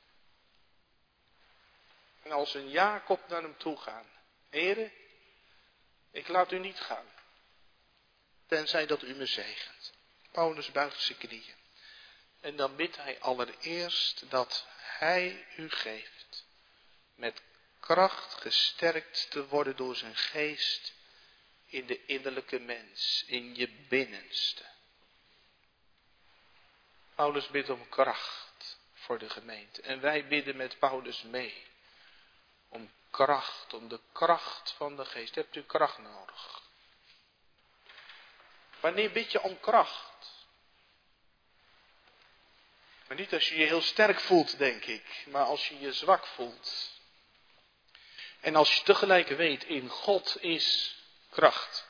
En 2.23 2.31
als 2.31 2.53
een 2.53 2.69
Jacob 2.69 3.27
naar 3.27 3.41
hem 3.41 3.57
toe 3.57 3.77
gaan. 3.77 4.05
Heren, 4.49 4.91
ik 6.11 6.27
laat 6.27 6.51
u 6.51 6.59
niet 6.59 6.79
gaan. 6.79 7.05
Tenzij 8.47 8.85
dat 8.85 9.01
u 9.01 9.15
me 9.15 9.25
zegent. 9.25 9.93
Paulus 10.31 10.71
buigt 10.71 11.01
zijn 11.01 11.17
knieën. 11.17 11.55
En 12.41 12.55
dan 12.55 12.75
bidt 12.75 12.97
hij 12.97 13.19
allereerst 13.19 14.29
dat 14.29 14.65
hij 14.99 15.45
u 15.55 15.69
geeft. 15.69 16.45
Met 17.15 17.41
kracht 17.79 18.33
gesterkt 18.33 19.31
te 19.31 19.47
worden 19.47 19.75
door 19.75 19.95
zijn 19.95 20.15
geest 20.15 20.93
in 21.65 21.85
de 21.85 22.05
innerlijke 22.05 22.59
mens, 22.59 23.23
in 23.27 23.55
je 23.55 23.69
binnenste. 23.69 24.65
Paulus 27.15 27.47
bidt 27.47 27.69
om 27.69 27.89
kracht 27.89 28.77
voor 28.93 29.19
de 29.19 29.29
gemeente. 29.29 29.81
En 29.81 29.99
wij 29.99 30.27
bidden 30.27 30.57
met 30.57 30.79
Paulus 30.79 31.21
mee. 31.21 31.67
Om 32.69 32.91
kracht, 33.09 33.73
om 33.73 33.87
de 33.87 33.99
kracht 34.11 34.71
van 34.71 34.95
de 34.95 35.05
geest. 35.05 35.35
Hebt 35.35 35.55
u 35.55 35.63
kracht 35.63 35.97
nodig? 35.97 36.61
Wanneer 38.79 39.11
bid 39.11 39.31
je 39.31 39.41
om 39.41 39.59
kracht? 39.59 40.08
Maar 43.09 43.17
niet 43.17 43.33
als 43.33 43.49
je 43.49 43.57
je 43.57 43.65
heel 43.65 43.81
sterk 43.81 44.19
voelt, 44.19 44.57
denk 44.57 44.85
ik, 44.85 45.25
maar 45.27 45.43
als 45.43 45.67
je 45.67 45.79
je 45.79 45.93
zwak 45.93 46.25
voelt. 46.25 46.91
En 48.39 48.55
als 48.55 48.75
je 48.75 48.83
tegelijk 48.83 49.27
weet, 49.27 49.63
in 49.63 49.89
God 49.89 50.37
is 50.41 50.95
kracht. 51.29 51.87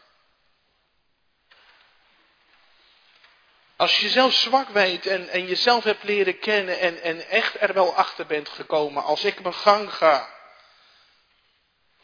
Als 3.76 4.00
je 4.00 4.06
jezelf 4.06 4.34
zwak 4.34 4.70
weet 4.70 5.06
en, 5.06 5.30
en 5.30 5.46
jezelf 5.46 5.84
hebt 5.84 6.04
leren 6.04 6.40
kennen 6.40 6.80
en, 6.80 7.02
en 7.02 7.28
echt 7.28 7.62
er 7.62 7.74
wel 7.74 7.96
achter 7.96 8.26
bent 8.26 8.50
gekomen, 8.50 9.04
als 9.04 9.24
ik 9.24 9.42
mijn 9.42 9.54
gang 9.54 9.94
ga, 9.94 10.39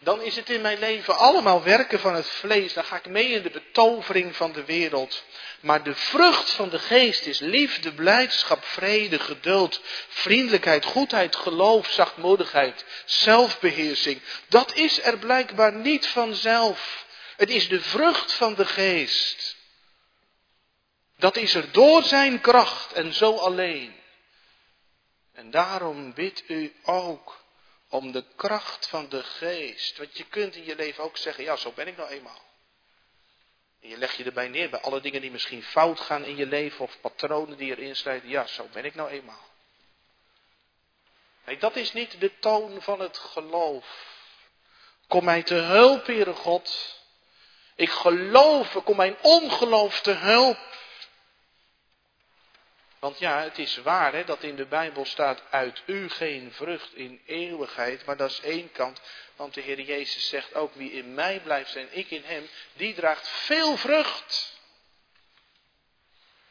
dan 0.06 0.22
is 0.22 0.36
het 0.36 0.50
in 0.50 0.62
mijn 0.62 0.80
leven 0.80 1.18
allemaal 1.18 1.64
werken 1.64 2.00
van 2.00 2.16
het 2.16 2.28
vlees. 2.28 2.74
Dan 2.74 2.84
ga 2.84 2.96
ik 2.96 3.06
mee 3.06 3.28
in 3.28 3.42
de 3.42 3.50
betovering 3.50 4.36
van 4.36 4.52
de 4.52 4.66
wereld. 4.66 5.24
Maar 5.60 5.84
de 5.84 5.96
vrucht 5.96 6.50
van 6.50 6.70
de 6.70 6.80
geest 6.80 7.26
is 7.26 7.40
liefde, 7.40 7.94
blijdschap, 7.94 8.66
vrede, 8.66 9.20
geduld, 9.20 9.82
vriendelijkheid, 10.08 10.86
goedheid, 10.86 11.36
geloof, 11.36 11.92
zachtmoedigheid, 11.92 12.86
zelfbeheersing. 13.06 14.22
Dat 14.48 14.76
is 14.76 15.04
er 15.04 15.18
blijkbaar 15.18 15.74
niet 15.74 16.08
vanzelf. 16.08 17.06
Het 17.38 17.50
is 17.50 17.68
de 17.68 17.82
vrucht 17.82 18.34
van 18.34 18.56
de 18.56 18.66
geest. 18.66 19.56
Dat 21.18 21.36
is 21.36 21.54
er 21.54 21.72
door 21.72 22.04
zijn 22.04 22.42
kracht 22.42 22.94
en 22.94 23.14
zo 23.14 23.36
alleen. 23.36 23.96
En 25.34 25.52
daarom 25.52 26.14
bidt 26.14 26.44
u 26.48 26.74
ook 26.84 27.45
om 27.96 28.12
de 28.12 28.24
kracht 28.36 28.88
van 28.88 29.10
de 29.10 29.24
geest. 29.24 29.98
Want 29.98 30.18
je 30.18 30.24
kunt 30.24 30.56
in 30.56 30.66
je 30.66 30.76
leven 30.76 31.04
ook 31.04 31.18
zeggen, 31.18 31.44
ja, 31.44 31.56
zo 31.56 31.72
ben 31.72 31.88
ik 31.88 31.98
nou 31.98 32.10
eenmaal. 32.10 32.42
En 33.82 33.90
je 33.90 33.98
legt 33.98 34.16
je 34.16 34.24
erbij 34.24 34.48
neer 34.48 34.70
bij 34.70 34.80
alle 34.82 35.02
dingen 35.02 35.22
die 35.22 35.32
misschien 35.32 35.64
fout 35.64 36.00
gaan 36.00 36.26
in 36.26 36.36
je 36.36 36.46
leven 36.46 36.80
of 36.80 36.98
patronen 37.02 37.58
die 37.58 37.72
erin 37.72 37.96
sluiten. 37.96 38.30
Ja, 38.30 38.48
zo 38.48 38.68
ben 38.72 38.86
ik 38.86 38.96
nou 38.96 39.10
eenmaal. 39.10 39.54
Nee, 41.46 41.58
dat 41.58 41.76
is 41.76 41.94
niet 41.94 42.20
de 42.20 42.40
toon 42.40 42.82
van 42.82 43.00
het 43.00 43.18
geloof. 43.18 44.14
Kom 45.08 45.24
mij 45.24 45.44
te 45.44 45.56
hulp, 45.56 46.06
Heere 46.06 46.34
God. 46.34 47.00
Ik 47.76 47.90
geloof, 47.90 48.84
kom 48.84 48.96
mijn 48.96 49.18
ongeloof 49.22 50.02
te 50.02 50.12
hulp. 50.12 50.58
Want 53.06 53.20
ja, 53.20 53.42
het 53.42 53.58
is 53.58 53.78
waar 53.78 54.14
hè, 54.14 54.24
dat 54.24 54.44
in 54.44 54.56
de 54.56 54.66
Bijbel 54.66 55.06
staat 55.06 55.44
uit 55.50 55.82
u 55.86 56.10
geen 56.10 56.52
vrucht 56.54 56.96
in 56.96 57.22
eeuwigheid. 57.26 58.06
Maar 58.06 58.18
dat 58.18 58.30
is 58.30 58.40
één 58.40 58.72
kant. 58.72 59.02
Want 59.36 59.54
de 59.54 59.62
Heer 59.62 59.82
Jezus 59.82 60.30
zegt 60.30 60.56
ook 60.56 60.74
wie 60.76 60.92
in 60.92 61.14
mij 61.14 61.40
blijft 61.40 61.76
en 61.76 61.88
ik 61.92 62.12
in 62.12 62.24
hem, 62.24 62.50
die 62.74 62.94
draagt 62.94 63.28
veel 63.28 63.78
vrucht. 63.78 64.60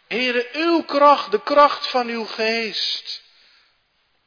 Heere, 0.07 0.49
uw 0.53 0.83
kracht, 0.83 1.31
de 1.31 1.43
kracht 1.43 1.87
van 1.87 2.09
uw 2.09 2.25
geest. 2.25 3.23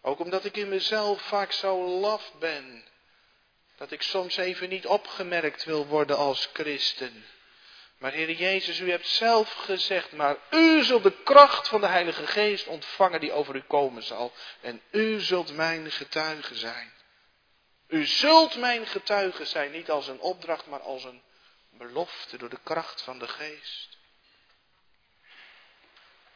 Ook 0.01 0.19
omdat 0.19 0.45
ik 0.45 0.57
in 0.57 0.69
mezelf 0.69 1.21
vaak 1.21 1.51
zo 1.51 1.87
laf 1.99 2.33
ben. 2.39 2.85
Dat 3.77 3.91
ik 3.91 4.01
soms 4.01 4.37
even 4.37 4.69
niet 4.69 4.85
opgemerkt 4.85 5.63
wil 5.63 5.85
worden 5.85 6.17
als 6.17 6.49
christen. 6.53 7.25
Maar 7.97 8.11
Heer 8.11 8.31
Jezus, 8.31 8.79
u 8.79 8.89
hebt 8.89 9.07
zelf 9.07 9.53
gezegd, 9.53 10.11
maar 10.11 10.37
u 10.49 10.83
zult 10.83 11.03
de 11.03 11.23
kracht 11.23 11.67
van 11.67 11.81
de 11.81 11.87
Heilige 11.87 12.27
Geest 12.27 12.67
ontvangen 12.67 13.19
die 13.19 13.31
over 13.31 13.55
u 13.55 13.61
komen 13.61 14.03
zal. 14.03 14.33
En 14.61 14.81
u 14.91 15.19
zult 15.19 15.55
mijn 15.55 15.91
getuige 15.91 16.55
zijn. 16.55 16.93
U 17.87 18.05
zult 18.05 18.55
mijn 18.55 18.87
getuige 18.87 19.45
zijn, 19.45 19.71
niet 19.71 19.89
als 19.89 20.07
een 20.07 20.19
opdracht, 20.19 20.65
maar 20.65 20.79
als 20.79 21.03
een 21.03 21.21
belofte 21.69 22.37
door 22.37 22.49
de 22.49 22.59
kracht 22.63 23.01
van 23.01 23.19
de 23.19 23.27
Geest. 23.27 23.97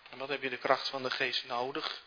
En 0.10 0.18
wat 0.18 0.30
heb 0.30 0.42
je 0.42 0.50
de 0.50 0.58
kracht 0.58 0.88
van 0.88 1.04
de 1.04 1.12
Geest 1.12 1.46
nodig? 1.46 2.04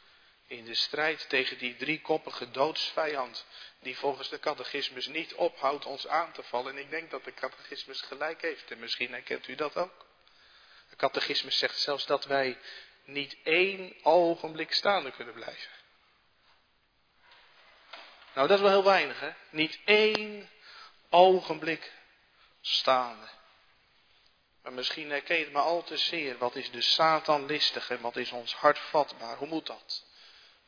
In 0.46 0.64
de 0.64 0.74
strijd 0.74 1.28
tegen 1.28 1.58
die 1.58 1.76
driekoppige 1.76 2.50
doodsvijand, 2.50 3.46
die 3.84 3.98
volgens 3.98 4.28
de 4.28 4.38
catechismus 4.38 5.06
niet 5.06 5.34
ophoudt 5.34 5.86
ons 5.86 6.06
aan 6.08 6.32
te 6.32 6.42
vallen. 6.42 6.72
En 6.72 6.78
ik 6.78 6.90
denk 6.90 7.10
dat 7.10 7.24
de 7.24 7.34
catechismus 7.34 8.00
gelijk 8.00 8.42
heeft, 8.42 8.70
en 8.70 8.78
misschien 8.78 9.10
herkent 9.10 9.48
u 9.48 9.54
dat 9.54 9.76
ook. 9.76 10.06
De 10.90 10.96
catechismus 10.96 11.58
zegt 11.58 11.78
zelfs 11.78 12.06
dat 12.06 12.24
wij 12.24 12.58
niet 13.04 13.36
één 13.42 13.94
ogenblik 14.02 14.72
staande 14.72 15.10
kunnen 15.10 15.34
blijven. 15.34 15.70
Nou, 18.34 18.48
dat 18.48 18.56
is 18.56 18.62
wel 18.62 18.72
heel 18.72 18.84
weinig, 18.84 19.20
hè? 19.20 19.30
Niet 19.50 19.78
één 19.84 20.50
ogenblik 21.10 21.92
staande. 22.60 23.28
Maar 24.62 24.72
misschien 24.72 25.10
herken 25.10 25.36
je 25.36 25.44
het 25.44 25.52
maar 25.52 25.62
al 25.62 25.82
te 25.82 25.96
zeer. 25.96 26.38
Wat 26.38 26.56
is 26.56 26.70
de 26.70 26.80
Satan 26.80 27.46
listig 27.46 27.90
en 27.90 28.00
wat 28.00 28.16
is 28.16 28.32
ons 28.32 28.54
hart 28.54 28.78
vatbaar? 28.78 29.36
Hoe 29.36 29.48
moet 29.48 29.66
dat? 29.66 30.04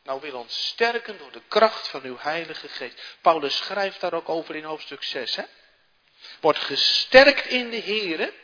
Nou 0.07 0.21
wil 0.21 0.39
ons 0.39 0.67
sterken 0.67 1.19
door 1.19 1.33
de 1.33 1.43
kracht 1.49 1.89
van 1.89 2.03
uw 2.03 2.19
Heilige 2.19 2.69
Geest. 2.69 3.17
Paulus 3.21 3.57
schrijft 3.57 4.01
daar 4.01 4.13
ook 4.13 4.29
over 4.29 4.57
in 4.57 4.65
hoofdstuk 4.65 5.03
6. 5.03 5.37
Hè? 5.37 5.45
Wordt 6.41 6.59
gesterkt 6.59 7.47
in 7.47 7.71
de 7.71 7.81
Here 7.81 8.35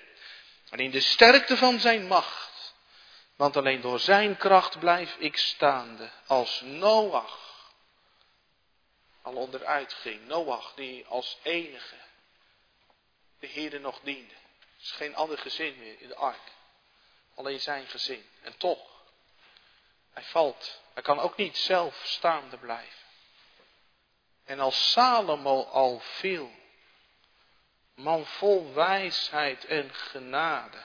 en 0.70 0.78
in 0.78 0.90
de 0.90 1.00
sterkte 1.00 1.56
van 1.56 1.80
zijn 1.80 2.06
macht. 2.06 2.74
Want 3.36 3.56
alleen 3.56 3.80
door 3.80 3.98
zijn 3.98 4.36
kracht 4.36 4.78
blijf 4.78 5.16
ik 5.18 5.36
staande. 5.36 6.10
Als 6.26 6.60
Noach 6.60 7.70
al 9.22 9.34
onderuit 9.34 9.92
ging. 9.92 10.26
Noach 10.26 10.72
die 10.74 11.06
als 11.06 11.38
enige 11.42 11.96
de 13.38 13.48
Heere 13.48 13.78
nog 13.78 14.00
diende. 14.02 14.34
Er 14.34 14.82
is 14.82 14.90
geen 14.90 15.14
ander 15.14 15.38
gezin 15.38 15.78
meer 15.78 16.00
in 16.00 16.08
de 16.08 16.16
ark. 16.16 16.52
Alleen 17.34 17.60
zijn 17.60 17.86
gezin. 17.86 18.28
En 18.40 18.56
toch, 18.56 18.80
hij 20.12 20.22
valt 20.22 20.81
hij 20.94 21.02
kan 21.02 21.20
ook 21.20 21.36
niet 21.36 21.56
zelf 21.56 22.00
staande 22.04 22.56
blijven. 22.56 23.00
En 24.44 24.60
als 24.60 24.92
Salomo 24.92 25.62
al 25.62 25.98
viel, 25.98 26.50
man 27.94 28.26
vol 28.26 28.72
wijsheid 28.74 29.64
en 29.64 29.94
genade, 29.94 30.82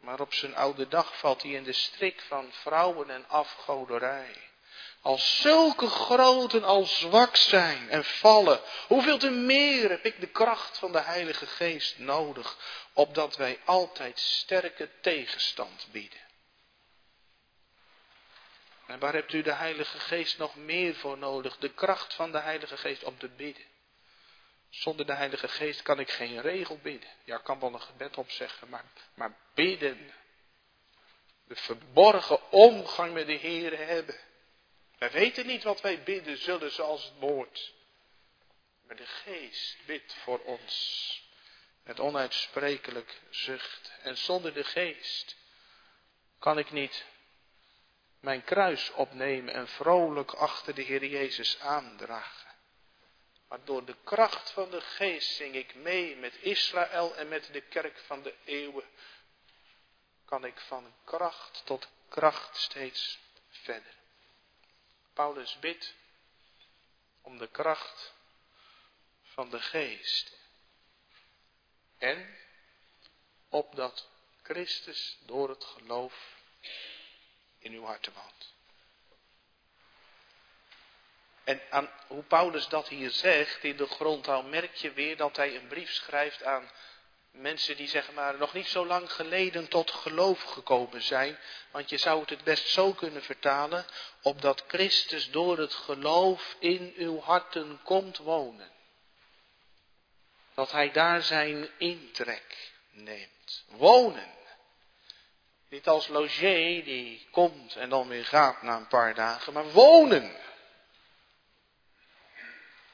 maar 0.00 0.20
op 0.20 0.34
zijn 0.34 0.56
oude 0.56 0.88
dag 0.88 1.18
valt 1.18 1.42
hij 1.42 1.50
in 1.50 1.64
de 1.64 1.72
strik 1.72 2.20
van 2.20 2.52
vrouwen 2.52 3.10
en 3.10 3.28
afgoderij. 3.28 4.50
Als 5.00 5.40
zulke 5.40 5.88
groten 5.88 6.64
al 6.64 6.84
zwak 6.84 7.36
zijn 7.36 7.90
en 7.90 8.04
vallen, 8.04 8.60
hoeveel 8.86 9.18
te 9.18 9.30
meer 9.30 9.90
heb 9.90 10.04
ik 10.04 10.20
de 10.20 10.26
kracht 10.26 10.78
van 10.78 10.92
de 10.92 11.00
Heilige 11.00 11.46
Geest 11.46 11.98
nodig, 11.98 12.56
opdat 12.92 13.36
wij 13.36 13.60
altijd 13.64 14.18
sterke 14.18 14.90
tegenstand 15.00 15.86
bieden. 15.90 16.20
En 18.92 18.98
waar 18.98 19.12
hebt 19.12 19.32
u 19.32 19.42
de 19.42 19.52
Heilige 19.52 20.00
Geest 20.00 20.38
nog 20.38 20.56
meer 20.56 20.94
voor 20.94 21.18
nodig? 21.18 21.56
De 21.56 21.74
kracht 21.74 22.14
van 22.14 22.32
de 22.32 22.38
Heilige 22.38 22.76
Geest 22.76 23.04
om 23.04 23.18
te 23.18 23.28
bidden. 23.28 23.64
Zonder 24.70 25.06
de 25.06 25.14
Heilige 25.14 25.48
Geest 25.48 25.82
kan 25.82 25.98
ik 25.98 26.10
geen 26.10 26.40
regel 26.40 26.78
bidden. 26.78 27.08
Ja, 27.24 27.36
ik 27.36 27.44
kan 27.44 27.60
wel 27.60 27.74
een 27.74 27.80
gebed 27.80 28.16
opzeggen, 28.16 28.68
maar, 28.68 28.84
maar 29.14 29.36
bidden. 29.54 30.12
De 31.44 31.56
verborgen 31.56 32.50
omgang 32.50 33.12
met 33.12 33.26
de 33.26 33.32
Heer 33.32 33.86
hebben. 33.86 34.20
Wij 34.98 35.10
weten 35.10 35.46
niet 35.46 35.62
wat 35.62 35.80
wij 35.80 36.02
bidden 36.02 36.38
zullen 36.38 36.72
zoals 36.72 37.04
het 37.04 37.18
woord. 37.18 37.72
Maar 38.86 38.96
de 38.96 39.06
Geest 39.06 39.76
bidt 39.86 40.14
voor 40.14 40.38
ons. 40.38 41.30
Met 41.84 42.00
onuitsprekelijk 42.00 43.20
zucht. 43.30 43.92
En 44.02 44.16
zonder 44.16 44.54
de 44.54 44.64
Geest 44.64 45.36
kan 46.38 46.58
ik 46.58 46.70
niet 46.70 47.04
mijn 48.22 48.44
kruis 48.44 48.90
opnemen 48.90 49.54
en 49.54 49.68
vrolijk 49.68 50.32
achter 50.32 50.74
de 50.74 50.82
Heer 50.82 51.04
Jezus 51.04 51.60
aandragen. 51.60 52.50
Maar 53.48 53.64
door 53.64 53.84
de 53.84 53.96
kracht 54.04 54.50
van 54.50 54.70
de 54.70 54.80
geest 54.80 55.36
zing 55.36 55.54
ik 55.54 55.74
mee 55.74 56.16
met 56.16 56.34
Israël 56.40 57.16
en 57.16 57.28
met 57.28 57.48
de 57.52 57.60
kerk 57.60 57.98
van 57.98 58.22
de 58.22 58.34
eeuwen. 58.44 58.84
Kan 60.24 60.44
ik 60.44 60.60
van 60.60 60.94
kracht 61.04 61.62
tot 61.64 61.88
kracht 62.08 62.56
steeds 62.56 63.18
verder. 63.48 63.94
Paulus 65.12 65.58
bidt 65.58 65.94
om 67.22 67.38
de 67.38 67.48
kracht 67.48 68.14
van 69.22 69.50
de 69.50 69.60
geest. 69.60 70.38
En 71.98 72.36
opdat 73.48 74.08
Christus 74.42 75.18
door 75.26 75.48
het 75.48 75.64
geloof 75.64 76.40
in 77.62 77.72
uw 77.72 77.84
harten. 77.84 78.12
En 81.44 81.60
aan 81.70 81.90
hoe 82.06 82.22
Paulus 82.22 82.68
dat 82.68 82.88
hier 82.88 83.10
zegt 83.10 83.64
in 83.64 83.76
de 83.76 83.86
grondtaal 83.86 84.42
merk 84.42 84.74
je 84.74 84.92
weer 84.92 85.16
dat 85.16 85.36
hij 85.36 85.56
een 85.56 85.66
brief 85.66 85.92
schrijft 85.92 86.42
aan 86.42 86.70
mensen 87.30 87.76
die 87.76 87.88
zeg 87.88 88.12
maar 88.12 88.38
nog 88.38 88.52
niet 88.52 88.66
zo 88.66 88.86
lang 88.86 89.12
geleden 89.12 89.68
tot 89.68 89.90
geloof 89.90 90.42
gekomen 90.42 91.02
zijn. 91.02 91.38
Want 91.70 91.90
je 91.90 91.96
zou 91.96 92.20
het 92.20 92.30
het 92.30 92.44
best 92.44 92.68
zo 92.68 92.92
kunnen 92.92 93.22
vertalen, 93.22 93.86
opdat 94.22 94.64
Christus 94.66 95.30
door 95.30 95.58
het 95.58 95.74
geloof 95.74 96.56
in 96.58 96.92
uw 96.96 97.20
harten 97.20 97.80
komt 97.82 98.18
wonen. 98.18 98.70
Dat 100.54 100.72
hij 100.72 100.90
daar 100.90 101.22
zijn 101.22 101.70
intrek 101.78 102.72
neemt. 102.90 103.64
Wonen. 103.66 104.40
Niet 105.72 105.88
als 105.88 106.08
logier 106.08 106.84
die 106.84 107.26
komt 107.30 107.76
en 107.76 107.88
dan 107.88 108.08
weer 108.08 108.24
gaat 108.24 108.62
na 108.62 108.76
een 108.76 108.88
paar 108.88 109.14
dagen, 109.14 109.52
maar 109.52 109.70
wonen. 109.70 110.36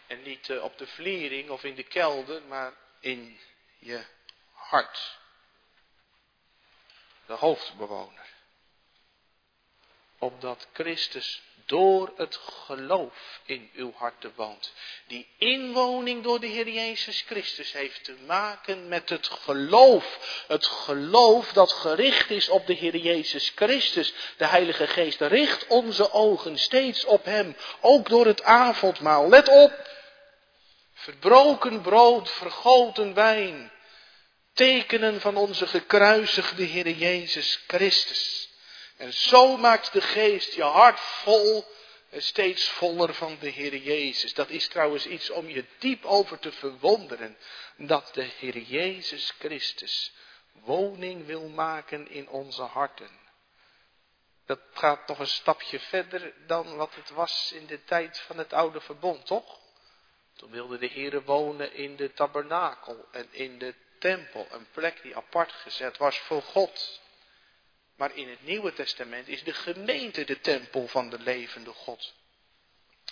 En 0.07 0.23
niet 0.23 0.51
eh, 0.51 0.63
op 0.63 0.79
de 0.79 0.87
vliering 0.87 1.51
of 1.51 1.65
in 1.65 1.75
de 1.75 1.83
kelder, 1.83 2.43
maar 2.43 2.73
in 3.01 3.41
je 3.79 4.05
hart. 4.53 5.19
De 7.27 7.33
hoofdbewoner. 7.33 8.27
Opdat 10.19 10.69
Christus 10.73 11.43
door 11.69 12.13
het 12.17 12.39
geloof 12.67 13.41
in 13.45 13.71
uw 13.75 13.93
harten 13.95 14.33
woont. 14.37 14.73
Die 15.07 15.29
inwoning 15.39 16.23
door 16.23 16.41
de 16.41 16.47
Heer 16.47 16.69
Jezus 16.69 17.25
Christus 17.27 17.73
heeft 17.73 18.05
te 18.05 18.15
maken 18.27 18.89
met 18.89 19.09
het 19.09 19.27
geloof. 19.27 20.19
Het 20.49 20.67
geloof 20.67 21.53
dat 21.53 21.73
gericht 21.73 22.31
is 22.31 22.49
op 22.49 22.67
de 22.67 22.73
Heer 22.73 22.97
Jezus 22.97 23.53
Christus. 23.55 24.15
De 24.37 24.47
Heilige 24.47 24.87
Geest 24.87 25.21
richt 25.21 25.67
onze 25.67 26.13
ogen 26.13 26.59
steeds 26.59 27.05
op 27.05 27.25
Hem, 27.25 27.57
ook 27.81 28.09
door 28.09 28.27
het 28.27 28.43
avondmaal. 28.43 29.29
Let 29.29 29.49
op! 29.49 29.73
Verbroken 30.95 31.81
brood, 31.81 32.31
vergoten 32.31 33.15
wijn. 33.15 33.71
tekenen 34.53 35.21
van 35.21 35.37
onze 35.37 35.67
gekruisigde 35.67 36.63
Heer 36.63 36.91
Jezus 36.91 37.65
Christus. 37.67 38.48
En 38.99 39.13
zo 39.13 39.57
maakt 39.57 39.93
de 39.93 40.01
geest 40.01 40.55
je 40.55 40.63
hart 40.63 41.01
vol 41.01 41.65
en 42.11 42.23
steeds 42.23 42.69
voller 42.69 43.15
van 43.15 43.37
de 43.41 43.49
Heer 43.49 43.77
Jezus. 43.77 44.35
Dat 44.35 44.49
is 44.49 44.69
trouwens 44.69 45.07
iets 45.07 45.31
om 45.31 45.49
je 45.49 45.65
diep 45.79 46.05
over 46.05 46.39
te 46.39 46.53
verwonderen. 46.53 47.39
Dat 47.77 48.11
de 48.15 48.23
Heer 48.23 48.59
Jezus 48.59 49.31
Christus 49.39 50.13
woning 50.53 51.27
wil 51.27 51.49
maken 51.49 52.11
in 52.11 52.29
onze 52.29 52.63
harten. 52.63 53.11
Dat 54.47 54.61
gaat 54.73 55.09
nog 55.09 55.19
een 55.19 55.27
stapje 55.27 55.81
verder 55.81 56.35
dan 56.47 56.77
wat 56.77 56.95
het 56.95 57.11
was 57.11 57.53
in 57.53 57.67
de 57.67 57.85
tijd 57.85 58.19
van 58.19 58.39
het 58.39 58.53
oude 58.53 58.81
verbond, 58.81 59.27
toch? 59.27 59.59
Toen 60.37 60.51
wilde 60.51 60.79
de 60.79 60.87
Heer 60.87 61.23
wonen 61.25 61.73
in 61.73 61.97
de 61.97 62.13
tabernakel 62.13 63.09
en 63.11 63.29
in 63.31 63.59
de 63.59 63.75
tempel, 63.99 64.47
een 64.51 64.67
plek 64.73 65.03
die 65.03 65.17
apart 65.17 65.53
gezet 65.53 65.97
was 65.97 66.19
voor 66.19 66.43
God. 66.43 67.01
Maar 67.99 68.17
in 68.17 68.29
het 68.29 68.43
Nieuwe 68.43 68.73
Testament 68.73 69.29
is 69.29 69.43
de 69.43 69.53
gemeente 69.53 70.25
de 70.25 70.41
tempel 70.41 70.89
van 70.89 71.11
de 71.11 71.19
levende 71.19 71.73
God. 71.73 72.15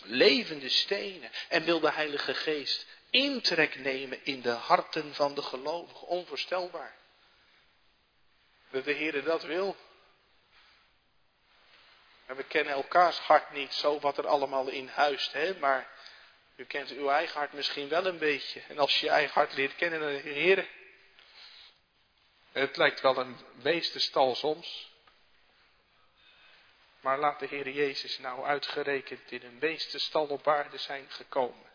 Levende 0.03 0.69
stenen. 0.69 1.31
En 1.49 1.65
wil 1.65 1.81
de 1.81 1.93
Heilige 1.93 2.35
Geest 2.35 2.87
intrek 3.11 3.79
nemen 3.79 4.25
in 4.25 4.41
de 4.41 4.51
harten 4.51 5.15
van 5.15 5.35
de 5.35 5.43
gelovigen. 5.43 6.07
Onvoorstelbaar. 6.07 6.95
Dat 8.71 8.85
de 8.85 8.93
Heer 8.93 9.25
dat 9.25 9.43
wil. 9.43 9.77
En 12.27 12.37
we 12.37 12.45
kennen 12.45 12.73
elkaars 12.73 13.19
hart 13.19 13.53
niet, 13.53 13.73
zo 13.73 14.01
wat 14.01 14.19
er 14.19 14.27
allemaal 14.27 14.69
in 14.69 14.89
huist, 14.89 15.33
hè? 15.33 15.59
maar 15.59 15.91
u 16.57 16.65
kent 16.65 16.91
uw 16.91 17.09
eigen 17.09 17.39
hart 17.39 17.53
misschien 17.53 17.89
wel 17.89 18.07
een 18.07 18.19
beetje. 18.19 18.63
En 18.69 18.79
als 18.79 19.01
je 19.01 19.07
je 19.07 19.13
eigen 19.13 19.35
hart 19.35 19.55
leert 19.55 19.77
kennen, 19.77 20.01
dan 20.01 20.33
Heer, 20.33 20.69
het 22.61 22.77
lijkt 22.77 23.01
wel 23.01 23.17
een 23.17 23.37
beestenstal 23.63 24.35
soms. 24.35 24.95
Maar 27.01 27.19
laat 27.19 27.39
de 27.39 27.47
Heer 27.47 27.71
Jezus 27.71 28.19
nou 28.19 28.45
uitgerekend 28.45 29.33
in 29.33 29.43
een 29.43 29.59
beestenstal 29.59 30.27
op 30.27 30.49
aarde 30.49 30.79
zijn 30.79 31.11
gekomen. 31.11 31.71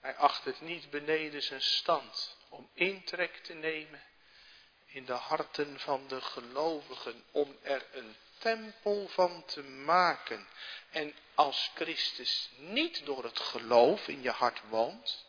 Hij 0.00 0.16
acht 0.16 0.44
het 0.44 0.60
niet 0.60 0.90
beneden 0.90 1.42
zijn 1.42 1.62
stand 1.62 2.36
om 2.48 2.70
intrek 2.74 3.36
te 3.36 3.54
nemen 3.54 4.02
in 4.86 5.04
de 5.04 5.12
harten 5.12 5.80
van 5.80 6.08
de 6.08 6.20
gelovigen, 6.20 7.24
om 7.30 7.56
er 7.62 7.86
een 7.92 8.16
tempel 8.38 9.08
van 9.08 9.44
te 9.44 9.62
maken. 9.62 10.48
En 10.90 11.14
als 11.34 11.70
Christus 11.74 12.50
niet 12.56 13.04
door 13.04 13.24
het 13.24 13.40
geloof 13.40 14.08
in 14.08 14.22
je 14.22 14.30
hart 14.30 14.60
woont, 14.68 15.24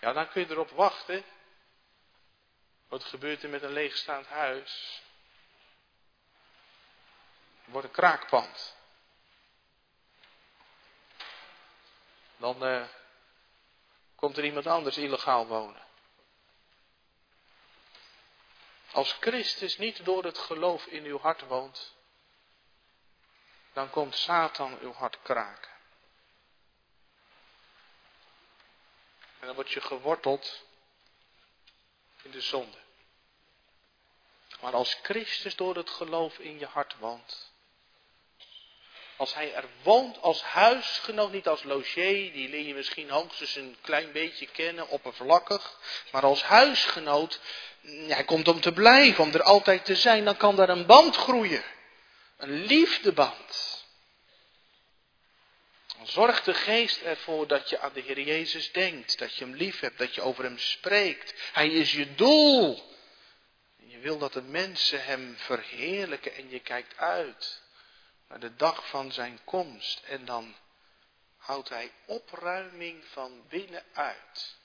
ja, 0.00 0.12
dan 0.12 0.28
kun 0.28 0.42
je 0.42 0.50
erop 0.50 0.70
wachten. 0.70 1.24
Wat 2.88 3.04
gebeurt 3.04 3.42
er 3.42 3.48
met 3.48 3.62
een 3.62 3.72
leegstaand 3.72 4.26
huis? 4.26 5.02
Wordt 7.64 7.86
een 7.86 7.92
kraakpand. 7.92 8.76
Dan 12.36 12.66
uh, 12.66 12.88
komt 14.14 14.36
er 14.36 14.44
iemand 14.44 14.66
anders 14.66 14.96
illegaal 14.96 15.46
wonen. 15.46 15.86
Als 18.92 19.12
Christus 19.12 19.78
niet 19.78 20.04
door 20.04 20.24
het 20.24 20.38
geloof 20.38 20.86
in 20.86 21.04
uw 21.04 21.18
hart 21.18 21.40
woont, 21.40 21.94
dan 23.72 23.90
komt 23.90 24.14
Satan 24.14 24.78
uw 24.78 24.92
hart 24.92 25.22
kraken. 25.22 25.77
En 29.40 29.46
dan 29.46 29.54
word 29.54 29.70
je 29.70 29.80
geworteld 29.80 30.64
in 32.22 32.30
de 32.30 32.40
zonde. 32.40 32.76
Maar 34.60 34.72
als 34.72 34.98
Christus 35.02 35.56
door 35.56 35.76
het 35.76 35.90
geloof 35.90 36.38
in 36.38 36.58
je 36.58 36.66
hart 36.66 36.94
woont, 36.98 37.48
als 39.18 39.34
hij 39.34 39.54
er 39.54 39.64
woont 39.82 40.22
als 40.22 40.42
huisgenoot, 40.42 41.32
niet 41.32 41.48
als 41.48 41.62
logier, 41.62 42.32
die 42.32 42.48
leer 42.48 42.66
je 42.66 42.74
misschien 42.74 43.10
hoogstens 43.10 43.56
een 43.56 43.76
klein 43.80 44.12
beetje 44.12 44.46
kennen, 44.46 44.88
oppervlakkig. 44.88 45.78
Maar 46.12 46.22
als 46.22 46.42
huisgenoot, 46.42 47.40
ja, 47.80 48.14
hij 48.14 48.24
komt 48.24 48.48
om 48.48 48.60
te 48.60 48.72
blijven, 48.72 49.24
om 49.24 49.32
er 49.32 49.42
altijd 49.42 49.84
te 49.84 49.96
zijn, 49.96 50.24
dan 50.24 50.36
kan 50.36 50.56
daar 50.56 50.68
een 50.68 50.86
band 50.86 51.16
groeien. 51.16 51.64
Een 52.36 52.64
liefdeband. 52.64 53.77
Zorg 56.02 56.42
de 56.42 56.54
geest 56.54 57.02
ervoor 57.02 57.46
dat 57.46 57.68
je 57.68 57.78
aan 57.78 57.92
de 57.92 58.00
Heer 58.00 58.20
Jezus 58.20 58.72
denkt, 58.72 59.18
dat 59.18 59.34
je 59.34 59.44
hem 59.44 59.54
lief 59.54 59.80
hebt, 59.80 59.98
dat 59.98 60.14
je 60.14 60.20
over 60.20 60.44
hem 60.44 60.58
spreekt. 60.58 61.34
Hij 61.52 61.68
is 61.68 61.92
je 61.92 62.14
doel. 62.14 62.96
Je 63.76 63.98
wil 63.98 64.18
dat 64.18 64.32
de 64.32 64.42
mensen 64.42 65.04
hem 65.04 65.36
verheerlijken 65.36 66.34
en 66.34 66.50
je 66.50 66.60
kijkt 66.60 66.96
uit 66.96 67.62
naar 68.28 68.40
de 68.40 68.56
dag 68.56 68.88
van 68.88 69.12
zijn 69.12 69.40
komst. 69.44 70.02
En 70.04 70.24
dan 70.24 70.54
houdt 71.36 71.68
hij 71.68 71.92
opruiming 72.06 73.04
van 73.12 73.42
binnenuit. 73.48 74.56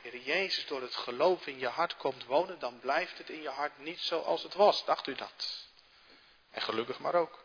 Heer 0.00 0.16
Jezus 0.16 0.66
door 0.66 0.82
het 0.82 0.94
geloof 0.94 1.46
in 1.46 1.58
je 1.58 1.68
hart 1.68 1.96
komt 1.96 2.24
wonen, 2.24 2.58
dan 2.58 2.78
blijft 2.80 3.18
het 3.18 3.30
in 3.30 3.42
je 3.42 3.48
hart 3.48 3.78
niet 3.78 4.00
zoals 4.00 4.42
het 4.42 4.54
was. 4.54 4.84
Dacht 4.84 5.06
u 5.06 5.14
dat? 5.14 5.66
En 6.50 6.62
gelukkig 6.62 6.98
maar 6.98 7.14
ook. 7.14 7.43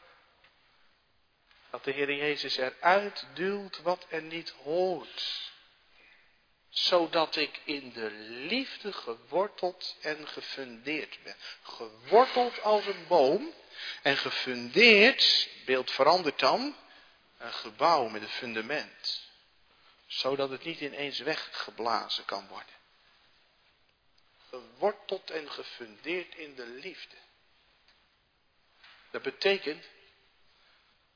Dat 1.70 1.84
de 1.84 1.92
Heer 1.92 2.14
Jezus 2.14 2.58
eruit 2.58 3.26
duwt 3.34 3.82
wat 3.82 4.06
er 4.10 4.22
niet 4.22 4.50
hoort. 4.50 5.52
Zodat 6.70 7.36
ik 7.36 7.62
in 7.64 7.92
de 7.94 8.12
liefde 8.50 8.94
geworteld 8.94 9.96
en 10.02 10.28
gefundeerd 10.28 11.24
ben. 11.24 11.36
Geworteld 11.62 12.62
als 12.62 12.86
een 12.86 13.08
boom 13.08 13.54
en 14.02 14.18
gefundeerd, 14.18 15.50
beeld 15.66 15.92
verandert 15.92 16.40
dan, 16.40 16.76
een 17.38 17.54
gebouw 17.54 18.08
met 18.08 18.22
een 18.22 18.30
fundament. 18.30 19.28
Zodat 20.08 20.50
het 20.50 20.64
niet 20.64 20.80
ineens 20.80 21.20
weggeblazen 21.20 22.26
kan 22.26 22.48
worden. 22.48 22.78
Geworteld 24.50 25.32
en 25.32 25.52
gefundeerd 25.52 26.36
in 26.36 26.56
de 26.56 26.66
liefde. 26.66 27.16
Dat 29.12 29.22
betekent, 29.22 29.86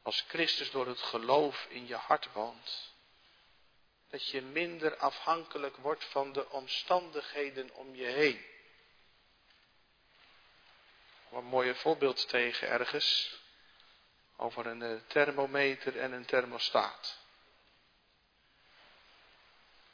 als 0.03 0.25
Christus 0.27 0.71
door 0.71 0.87
het 0.87 1.01
geloof 1.01 1.65
in 1.69 1.87
je 1.87 1.95
hart 1.95 2.31
woont, 2.33 2.91
dat 4.09 4.29
je 4.29 4.41
minder 4.41 4.97
afhankelijk 4.97 5.77
wordt 5.77 6.05
van 6.05 6.33
de 6.33 6.49
omstandigheden 6.49 7.75
om 7.75 7.95
je 7.95 8.05
heen 8.05 8.51
een 11.37 11.45
mooi 11.45 11.75
voorbeeld 11.75 12.29
tegen 12.29 12.67
ergens. 12.67 13.41
Over 14.35 14.65
een 14.65 14.81
eh, 14.81 14.99
thermometer 15.07 15.99
en 15.99 16.11
een 16.11 16.25
thermostaat. 16.25 17.17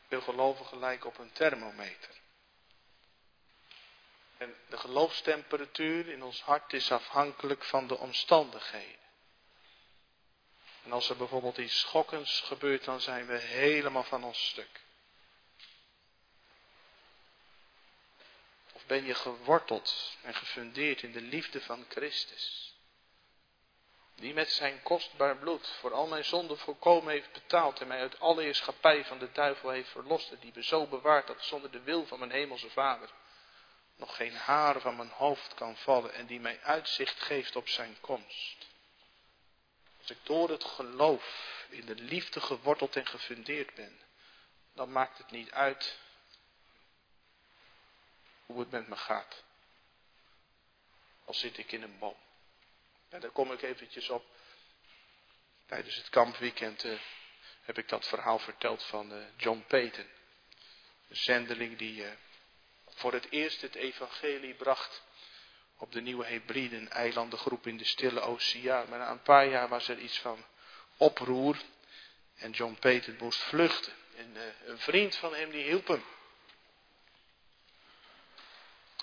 Veel 0.07 0.21
gelovigen 0.21 0.79
lijken 0.79 1.09
op 1.09 1.17
een 1.17 1.31
thermometer. 1.31 2.17
En 4.37 4.55
de 4.69 4.77
geloofstemperatuur 4.77 6.07
in 6.07 6.23
ons 6.23 6.41
hart 6.41 6.73
is 6.73 6.91
afhankelijk 6.91 7.63
van 7.63 7.87
de 7.87 7.97
omstandigheden. 7.97 9.08
En 10.89 10.95
als 10.95 11.09
er 11.09 11.17
bijvoorbeeld 11.17 11.57
iets 11.57 11.79
schokkends 11.79 12.41
gebeurt, 12.41 12.83
dan 12.83 13.01
zijn 13.01 13.25
we 13.25 13.37
helemaal 13.37 14.03
van 14.03 14.23
ons 14.23 14.47
stuk. 14.47 14.81
ben 18.87 19.05
je 19.05 19.13
geworteld 19.13 20.17
en 20.21 20.35
gefundeerd 20.35 21.01
in 21.01 21.11
de 21.11 21.21
liefde 21.21 21.61
van 21.61 21.85
Christus. 21.89 22.73
Die 24.15 24.33
met 24.33 24.49
zijn 24.49 24.81
kostbaar 24.81 25.37
bloed 25.37 25.67
voor 25.67 25.93
al 25.93 26.07
mijn 26.07 26.25
zonden 26.25 26.57
volkomen 26.57 27.11
heeft 27.11 27.31
betaald 27.31 27.81
en 27.81 27.87
mij 27.87 27.99
uit 27.99 28.19
alle 28.19 28.41
heerschappij 28.41 29.05
van 29.05 29.19
de 29.19 29.31
duivel 29.31 29.69
heeft 29.69 29.89
verlost. 29.89 30.31
En 30.31 30.39
die 30.39 30.51
me 30.55 30.63
zo 30.63 30.87
bewaart 30.87 31.27
dat 31.27 31.43
zonder 31.43 31.71
de 31.71 31.81
wil 31.81 32.05
van 32.05 32.19
mijn 32.19 32.31
hemelse 32.31 32.69
vader 32.69 33.09
nog 33.95 34.15
geen 34.15 34.35
haar 34.35 34.81
van 34.81 34.95
mijn 34.95 35.11
hoofd 35.13 35.53
kan 35.53 35.77
vallen 35.77 36.13
en 36.13 36.25
die 36.25 36.39
mij 36.39 36.59
uitzicht 36.63 37.21
geeft 37.21 37.55
op 37.55 37.67
zijn 37.67 37.97
komst. 38.01 38.68
Als 40.09 40.17
ik 40.17 40.25
door 40.25 40.49
het 40.49 40.63
geloof 40.63 41.65
in 41.69 41.85
de 41.85 41.95
liefde 41.95 42.41
geworteld 42.41 42.95
en 42.95 43.07
gefundeerd 43.07 43.73
ben, 43.73 43.99
dan 44.73 44.91
maakt 44.91 45.17
het 45.17 45.31
niet 45.31 45.51
uit 45.51 45.97
hoe 48.45 48.59
het 48.59 48.71
met 48.71 48.87
me 48.87 48.95
gaat. 48.95 49.43
Al 51.25 51.33
zit 51.33 51.57
ik 51.57 51.71
in 51.71 51.83
een 51.83 51.99
boom. 51.99 52.17
En 53.09 53.19
daar 53.19 53.29
kom 53.31 53.51
ik 53.51 53.61
eventjes 53.61 54.09
op. 54.09 54.25
Tijdens 55.65 55.95
het 55.95 56.09
kampweekend 56.09 56.83
uh, 56.83 56.99
heb 57.61 57.77
ik 57.77 57.89
dat 57.89 58.07
verhaal 58.07 58.39
verteld 58.39 58.83
van 58.83 59.13
uh, 59.13 59.25
John 59.37 59.63
Peyton. 59.67 60.09
Een 61.09 61.15
zendeling 61.15 61.77
die 61.77 62.03
uh, 62.03 62.11
voor 62.85 63.13
het 63.13 63.31
eerst 63.31 63.61
het 63.61 63.75
evangelie 63.75 64.53
bracht 64.53 65.01
op 65.81 65.91
de 65.91 66.01
Nieuwe 66.01 66.25
Hebriden, 66.25 66.89
eilandengroep 66.89 67.67
in 67.67 67.77
de 67.77 67.83
Stille 67.83 68.19
Oceaan. 68.19 68.89
Maar 68.89 68.99
na 68.99 69.11
een 69.11 69.21
paar 69.21 69.47
jaar 69.47 69.67
was 69.67 69.87
er 69.87 69.97
iets 69.97 70.19
van 70.19 70.45
oproer 70.97 71.57
en 72.35 72.51
John 72.51 72.77
Peyton 72.79 73.15
moest 73.19 73.39
vluchten. 73.39 73.93
En 74.15 74.35
uh, 74.35 74.41
een 74.65 74.79
vriend 74.79 75.15
van 75.15 75.33
hem 75.33 75.49
die 75.49 75.63
hielp 75.63 75.87
hem. 75.87 76.03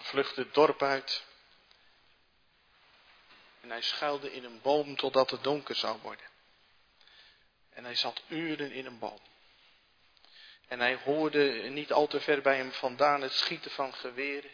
Vluchtte 0.03 0.41
het 0.41 0.55
dorp 0.55 0.83
uit. 0.83 1.25
En 3.61 3.71
hij 3.71 3.83
schuilde 3.83 4.33
in 4.33 4.45
een 4.45 4.61
boom 4.62 4.97
totdat 4.97 5.31
het 5.31 5.43
donker 5.43 5.75
zou 5.75 5.99
worden. 6.03 6.27
En 7.71 7.85
hij 7.85 7.95
zat 7.95 8.23
uren 8.29 8.73
in 8.73 8.87
een 8.87 8.99
boom. 8.99 9.21
En 10.69 10.81
hij 10.81 10.97
hoorde 10.97 11.69
niet 11.69 11.93
al 11.93 12.07
te 12.07 12.21
ver 12.21 12.43
bij 12.43 12.57
hem 12.57 12.73
vandaan 12.73 13.21
het 13.21 13.33
schieten 13.33 13.71
van 13.71 13.95
geweren. 13.95 14.51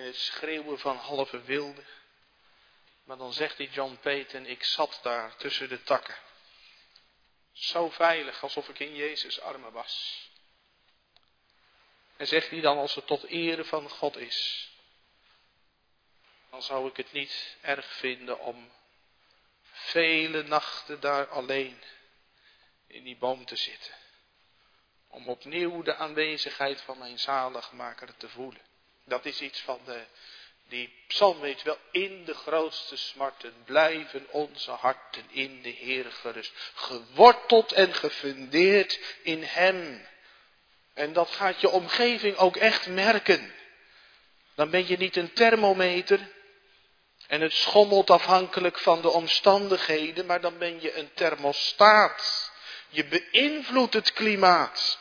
En 0.00 0.06
het 0.06 0.16
schreeuwen 0.16 0.78
van 0.78 0.96
halve 0.96 1.42
wilden. 1.42 1.86
Maar 3.04 3.16
dan 3.16 3.32
zegt 3.32 3.56
die 3.56 3.70
John 3.70 3.98
Peyton, 4.00 4.46
ik 4.46 4.64
zat 4.64 4.98
daar 5.02 5.36
tussen 5.36 5.68
de 5.68 5.82
takken. 5.82 6.16
Zo 7.52 7.90
veilig, 7.90 8.42
alsof 8.42 8.68
ik 8.68 8.78
in 8.78 8.94
Jezus 8.94 9.40
armen 9.40 9.72
was. 9.72 10.24
En 12.16 12.26
zegt 12.26 12.50
hij 12.50 12.60
dan, 12.60 12.78
als 12.78 12.94
het 12.94 13.06
tot 13.06 13.24
ere 13.24 13.64
van 13.64 13.90
God 13.90 14.16
is, 14.16 14.70
dan 16.50 16.62
zou 16.62 16.88
ik 16.88 16.96
het 16.96 17.12
niet 17.12 17.56
erg 17.60 17.86
vinden 17.86 18.38
om 18.38 18.72
vele 19.62 20.42
nachten 20.42 21.00
daar 21.00 21.28
alleen 21.28 21.82
in 22.86 23.04
die 23.04 23.16
boom 23.16 23.44
te 23.44 23.56
zitten. 23.56 23.94
Om 25.08 25.28
opnieuw 25.28 25.82
de 25.82 25.94
aanwezigheid 25.94 26.80
van 26.80 26.98
mijn 26.98 27.18
zaligmaker 27.18 28.16
te 28.16 28.28
voelen. 28.28 28.68
Dat 29.10 29.24
is 29.24 29.40
iets 29.40 29.60
van 29.60 29.80
de, 29.84 30.00
die 30.68 30.92
psalm 31.06 31.40
weet 31.40 31.62
wel, 31.62 31.78
in 31.90 32.24
de 32.24 32.34
grootste 32.34 32.96
smarten 32.96 33.54
blijven 33.64 34.26
onze 34.30 34.70
harten 34.70 35.24
in 35.30 35.62
de 35.62 35.68
Heer 35.68 36.12
gerust. 36.12 36.52
Geworteld 36.74 37.72
en 37.72 37.94
gefundeerd 37.94 39.00
in 39.22 39.42
Hem. 39.42 40.06
En 40.94 41.12
dat 41.12 41.30
gaat 41.30 41.60
je 41.60 41.68
omgeving 41.68 42.36
ook 42.36 42.56
echt 42.56 42.86
merken. 42.86 43.54
Dan 44.54 44.70
ben 44.70 44.86
je 44.86 44.96
niet 44.96 45.16
een 45.16 45.32
thermometer 45.32 46.28
en 47.26 47.40
het 47.40 47.52
schommelt 47.52 48.10
afhankelijk 48.10 48.78
van 48.78 49.02
de 49.02 49.10
omstandigheden, 49.10 50.26
maar 50.26 50.40
dan 50.40 50.58
ben 50.58 50.80
je 50.80 50.94
een 50.94 51.10
thermostaat. 51.14 52.52
Je 52.88 53.04
beïnvloedt 53.04 53.94
het 53.94 54.12
klimaat. 54.12 54.98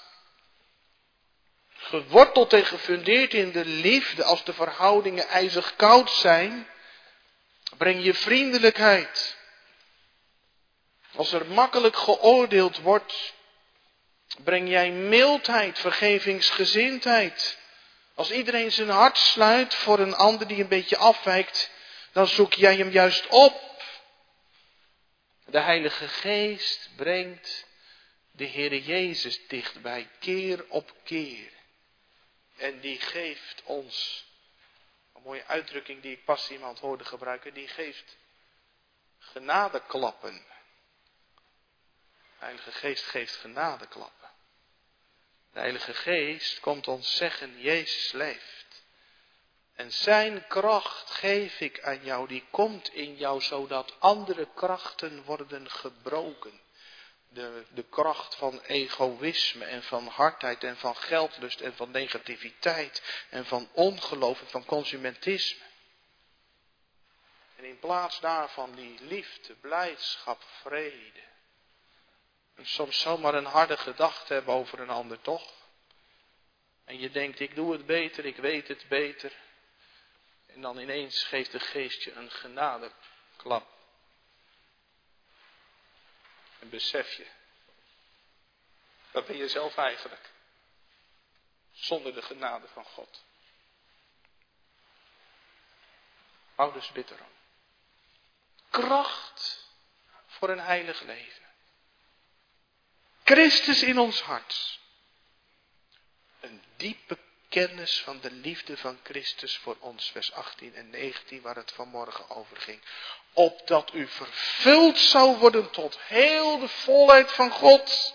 Geworteld 1.89 2.53
en 2.53 2.65
gefundeerd 2.65 3.33
in 3.33 3.51
de 3.51 3.65
liefde, 3.65 4.23
als 4.23 4.43
de 4.43 4.53
verhoudingen 4.53 5.27
ijzig 5.27 5.75
koud 5.75 6.11
zijn, 6.11 6.67
breng 7.77 8.03
je 8.03 8.13
vriendelijkheid. 8.13 9.37
Als 11.15 11.31
er 11.31 11.45
makkelijk 11.45 11.97
geoordeeld 11.97 12.79
wordt, 12.79 13.33
breng 14.43 14.69
jij 14.69 14.91
mildheid, 14.91 15.79
vergevingsgezindheid. 15.79 17.57
Als 18.15 18.31
iedereen 18.31 18.71
zijn 18.71 18.89
hart 18.89 19.17
sluit 19.17 19.73
voor 19.73 19.99
een 19.99 20.15
ander 20.15 20.47
die 20.47 20.61
een 20.61 20.67
beetje 20.67 20.97
afwijkt, 20.97 21.71
dan 22.11 22.27
zoek 22.27 22.53
jij 22.53 22.75
hem 22.75 22.89
juist 22.89 23.27
op. 23.27 23.83
De 25.45 25.59
Heilige 25.59 26.07
Geest 26.07 26.89
brengt 26.95 27.65
de 28.31 28.47
Heere 28.47 28.83
Jezus 28.83 29.47
dichtbij, 29.47 30.09
keer 30.19 30.65
op 30.67 30.93
keer. 31.03 31.57
En 32.59 32.79
die 32.79 32.99
geeft 32.99 33.63
ons, 33.63 34.25
een 35.15 35.21
mooie 35.21 35.45
uitdrukking 35.45 36.01
die 36.01 36.11
ik 36.11 36.25
pas 36.25 36.49
iemand 36.51 36.79
hoorde 36.79 37.05
gebruiken, 37.05 37.53
die 37.53 37.67
geeft 37.67 38.17
genadeklappen. 39.19 40.45
De 42.39 42.45
Heilige 42.45 42.71
Geest 42.71 43.03
geeft 43.03 43.35
genadeklappen. 43.35 44.29
De 45.51 45.59
Heilige 45.59 45.93
Geest 45.93 46.59
komt 46.59 46.87
ons 46.87 47.15
zeggen, 47.15 47.61
Jezus 47.61 48.11
leeft. 48.11 48.83
En 49.75 49.91
zijn 49.91 50.47
kracht 50.47 51.09
geef 51.09 51.59
ik 51.59 51.81
aan 51.81 52.03
jou, 52.03 52.27
die 52.27 52.45
komt 52.51 52.93
in 52.93 53.15
jou, 53.15 53.41
zodat 53.41 53.99
andere 53.99 54.47
krachten 54.53 55.23
worden 55.23 55.69
gebroken. 55.69 56.59
De, 57.31 57.65
de 57.73 57.83
kracht 57.83 58.35
van 58.35 58.61
egoïsme 58.61 59.65
en 59.65 59.83
van 59.83 60.07
hardheid 60.07 60.63
en 60.63 60.77
van 60.77 60.95
geldlust 60.95 61.61
en 61.61 61.75
van 61.75 61.91
negativiteit 61.91 63.25
en 63.29 63.45
van 63.45 63.69
ongeloof 63.73 64.41
en 64.41 64.47
van 64.47 64.65
consumentisme. 64.65 65.65
En 67.55 67.65
in 67.65 67.79
plaats 67.79 68.19
daarvan 68.19 68.75
die 68.75 68.97
liefde, 69.01 69.55
blijdschap, 69.55 70.43
vrede. 70.61 71.27
En 72.55 72.65
soms 72.65 72.99
zomaar 72.99 73.33
een 73.33 73.45
harde 73.45 73.77
gedachte 73.77 74.33
hebben 74.33 74.53
over 74.53 74.79
een 74.79 74.89
ander, 74.89 75.21
toch? 75.21 75.53
En 76.85 76.99
je 76.99 77.09
denkt, 77.09 77.39
ik 77.39 77.55
doe 77.55 77.71
het 77.71 77.85
beter, 77.85 78.25
ik 78.25 78.35
weet 78.35 78.67
het 78.67 78.85
beter. 78.87 79.33
En 80.45 80.61
dan 80.61 80.77
ineens 80.77 81.23
geeft 81.23 81.51
de 81.51 81.59
geest 81.59 82.03
je 82.03 82.13
een 82.13 82.31
genadeklap. 82.31 83.78
En 86.59 86.69
besef 86.69 87.13
je, 87.13 87.27
dat 89.11 89.25
ben 89.25 89.37
je 89.37 89.47
zelf 89.47 89.77
eigenlijk. 89.77 90.29
Zonder 91.71 92.13
de 92.13 92.21
genade 92.21 92.67
van 92.67 92.85
God. 92.85 93.23
Paulus 96.55 96.91
bidt 96.91 97.11
erom. 97.11 97.31
Kracht 98.69 99.67
voor 100.25 100.49
een 100.49 100.59
heilig 100.59 101.01
leven. 101.01 101.47
Christus 103.23 103.83
in 103.83 103.99
ons 103.99 104.21
hart. 104.21 104.79
Een 106.39 106.63
diepe 106.75 107.17
kennis 107.49 108.01
van 108.01 108.19
de 108.19 108.31
liefde 108.31 108.77
van 108.77 108.99
Christus 109.03 109.57
voor 109.57 109.77
ons, 109.79 110.11
vers 110.11 110.31
18 110.31 110.75
en 110.75 110.89
19, 110.89 111.41
waar 111.41 111.55
het 111.55 111.71
vanmorgen 111.71 112.29
over 112.29 112.57
ging. 112.57 112.81
Opdat 113.33 113.93
u 113.93 114.07
vervuld 114.07 114.97
zou 114.97 115.37
worden 115.37 115.71
tot 115.71 115.99
heel 115.99 116.59
de 116.59 116.67
volheid 116.67 117.31
van 117.31 117.51
God. 117.51 118.13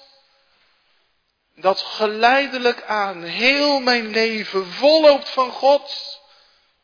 Dat 1.55 1.81
geleidelijk 1.81 2.83
aan 2.83 3.23
heel 3.23 3.81
mijn 3.81 4.07
leven 4.07 4.67
volloopt 4.67 5.29
van 5.29 5.51
God. 5.51 6.21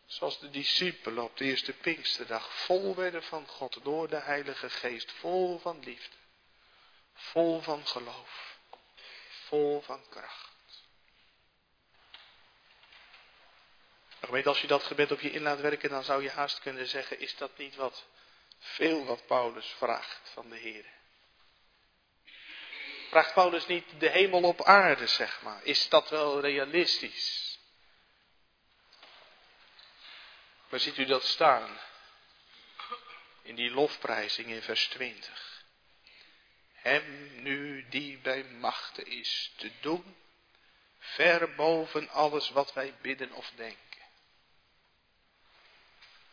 Zoals 0.06 0.38
de 0.38 0.50
discipelen 0.50 1.24
op 1.24 1.36
de 1.36 1.44
eerste 1.44 1.72
Pinksterdag 1.72 2.52
vol 2.52 2.94
werden 2.94 3.22
van 3.22 3.46
God 3.46 3.78
door 3.82 4.08
de 4.08 4.20
Heilige 4.20 4.70
Geest. 4.70 5.12
Vol 5.12 5.58
van 5.58 5.80
liefde. 5.84 6.16
Vol 7.14 7.60
van 7.60 7.86
geloof. 7.86 8.58
Vol 9.46 9.80
van 9.80 10.00
kracht. 10.08 10.50
Gemeente, 14.20 14.48
als 14.48 14.60
je 14.60 14.66
dat 14.66 14.82
gebed 14.82 15.12
op 15.12 15.20
je 15.20 15.30
in 15.30 15.42
laat 15.42 15.60
werken, 15.60 15.90
dan 15.90 16.04
zou 16.04 16.22
je 16.22 16.30
haast 16.30 16.60
kunnen 16.60 16.86
zeggen, 16.86 17.20
is 17.20 17.36
dat 17.36 17.58
niet 17.58 17.76
wat 17.76 18.04
veel 18.60 19.04
wat 19.04 19.26
Paulus 19.26 19.66
vraagt 19.66 20.30
van 20.32 20.48
de 20.48 20.56
Heer? 20.56 20.84
Vraagt 23.08 23.34
Paulus 23.34 23.66
niet 23.66 23.84
de 23.98 24.08
hemel 24.08 24.42
op 24.42 24.62
aarde, 24.62 25.06
zeg 25.06 25.42
maar? 25.42 25.64
Is 25.64 25.88
dat 25.88 26.10
wel 26.10 26.40
realistisch? 26.40 27.58
Waar 30.68 30.80
ziet 30.80 30.98
u 30.98 31.04
dat 31.04 31.24
staan? 31.24 31.78
In 33.42 33.54
die 33.54 33.70
lofprijzing 33.70 34.48
in 34.48 34.62
vers 34.62 34.86
20. 34.88 35.64
Hem 36.72 37.30
nu 37.42 37.88
die 37.88 38.18
bij 38.18 38.44
machten 38.44 39.06
is 39.06 39.52
te 39.56 39.70
doen, 39.80 40.16
ver 40.98 41.54
boven 41.54 42.08
alles 42.08 42.50
wat 42.50 42.72
wij 42.72 42.94
bidden 43.00 43.32
of 43.32 43.52
denken. 43.56 44.00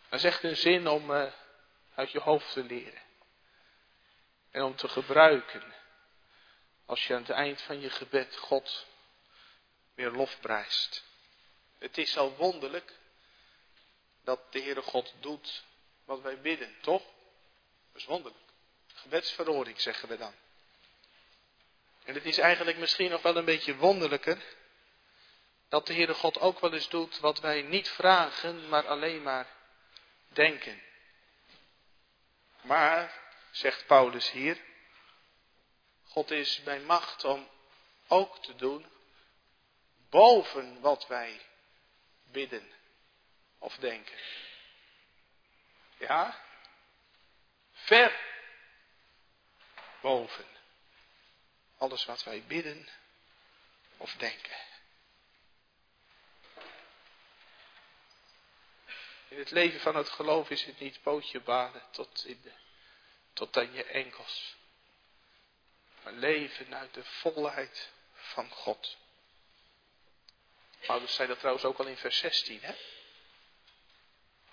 Dat 0.09 0.19
is 0.19 0.25
echt 0.25 0.43
een 0.43 0.55
zin 0.55 0.87
om 0.87 1.11
uh, 1.11 1.31
uit 1.97 2.11
je 2.11 2.19
hoofd 2.19 2.53
te 2.53 2.63
leren. 2.63 3.01
En 4.51 4.63
om 4.63 4.75
te 4.75 4.87
gebruiken. 4.87 5.73
Als 6.85 7.07
je 7.07 7.13
aan 7.13 7.21
het 7.21 7.29
eind 7.29 7.61
van 7.61 7.79
je 7.79 7.89
gebed 7.89 8.37
God 8.37 8.85
weer 9.95 10.11
lofprijst. 10.11 11.03
Het 11.77 11.97
is 11.97 12.11
zo 12.11 12.35
wonderlijk 12.35 12.93
dat 14.23 14.51
de 14.51 14.61
Heere 14.61 14.81
God 14.81 15.13
doet 15.19 15.63
wat 16.05 16.21
wij 16.21 16.41
bidden, 16.41 16.75
toch? 16.81 17.03
Dat 17.91 18.01
is 18.01 18.05
wonderlijk. 18.05 18.43
Gebedsverhoring 18.93 19.81
zeggen 19.81 20.09
we 20.09 20.17
dan. 20.17 20.33
En 22.03 22.13
het 22.13 22.25
is 22.25 22.37
eigenlijk 22.37 22.77
misschien 22.77 23.09
nog 23.09 23.21
wel 23.21 23.35
een 23.35 23.45
beetje 23.45 23.75
wonderlijker 23.75 24.43
dat 25.69 25.87
de 25.87 25.93
Heere 25.93 26.13
God 26.13 26.39
ook 26.39 26.59
wel 26.59 26.73
eens 26.73 26.89
doet 26.89 27.19
wat 27.19 27.39
wij 27.39 27.61
niet 27.61 27.89
vragen, 27.89 28.69
maar 28.69 28.87
alleen 28.87 29.23
maar 29.23 29.47
denken. 30.27 30.85
Maar, 32.67 33.21
zegt 33.51 33.85
Paulus 33.85 34.31
hier, 34.31 34.61
God 36.03 36.31
is 36.31 36.63
bij 36.63 36.79
macht 36.79 37.23
om 37.23 37.49
ook 38.07 38.43
te 38.43 38.55
doen 38.55 38.85
boven 40.09 40.81
wat 40.81 41.07
wij 41.07 41.41
bidden 42.31 42.71
of 43.57 43.75
denken. 43.75 44.17
Ja? 45.97 46.41
Ver 47.71 48.19
boven. 50.01 50.45
alles 51.77 52.05
wat 52.05 52.23
wij 52.23 52.43
bidden 52.47 52.89
of 53.97 54.13
denken. 54.13 54.57
In 59.27 59.37
het 59.37 59.51
leven 59.51 59.79
van 59.79 59.95
het 59.95 60.09
geloof 60.09 60.49
is 60.49 60.63
het 60.63 60.79
niet 60.79 61.01
pootje 61.01 61.39
baden 61.41 61.83
tot, 61.91 62.25
in 62.25 62.39
de, 62.43 62.51
tot 63.33 63.57
aan 63.57 63.73
je 63.73 63.83
enkels. 63.83 64.55
Maar 66.03 66.13
leven 66.13 66.75
uit 66.75 66.93
de 66.93 67.03
volheid 67.03 67.91
van 68.13 68.49
God. 68.49 68.97
Paulus 70.85 71.13
zei 71.15 71.27
dat 71.27 71.37
trouwens 71.37 71.65
ook 71.65 71.77
al 71.77 71.87
in 71.87 71.97
vers 71.97 72.17
16. 72.17 72.61
Hè? 72.61 72.75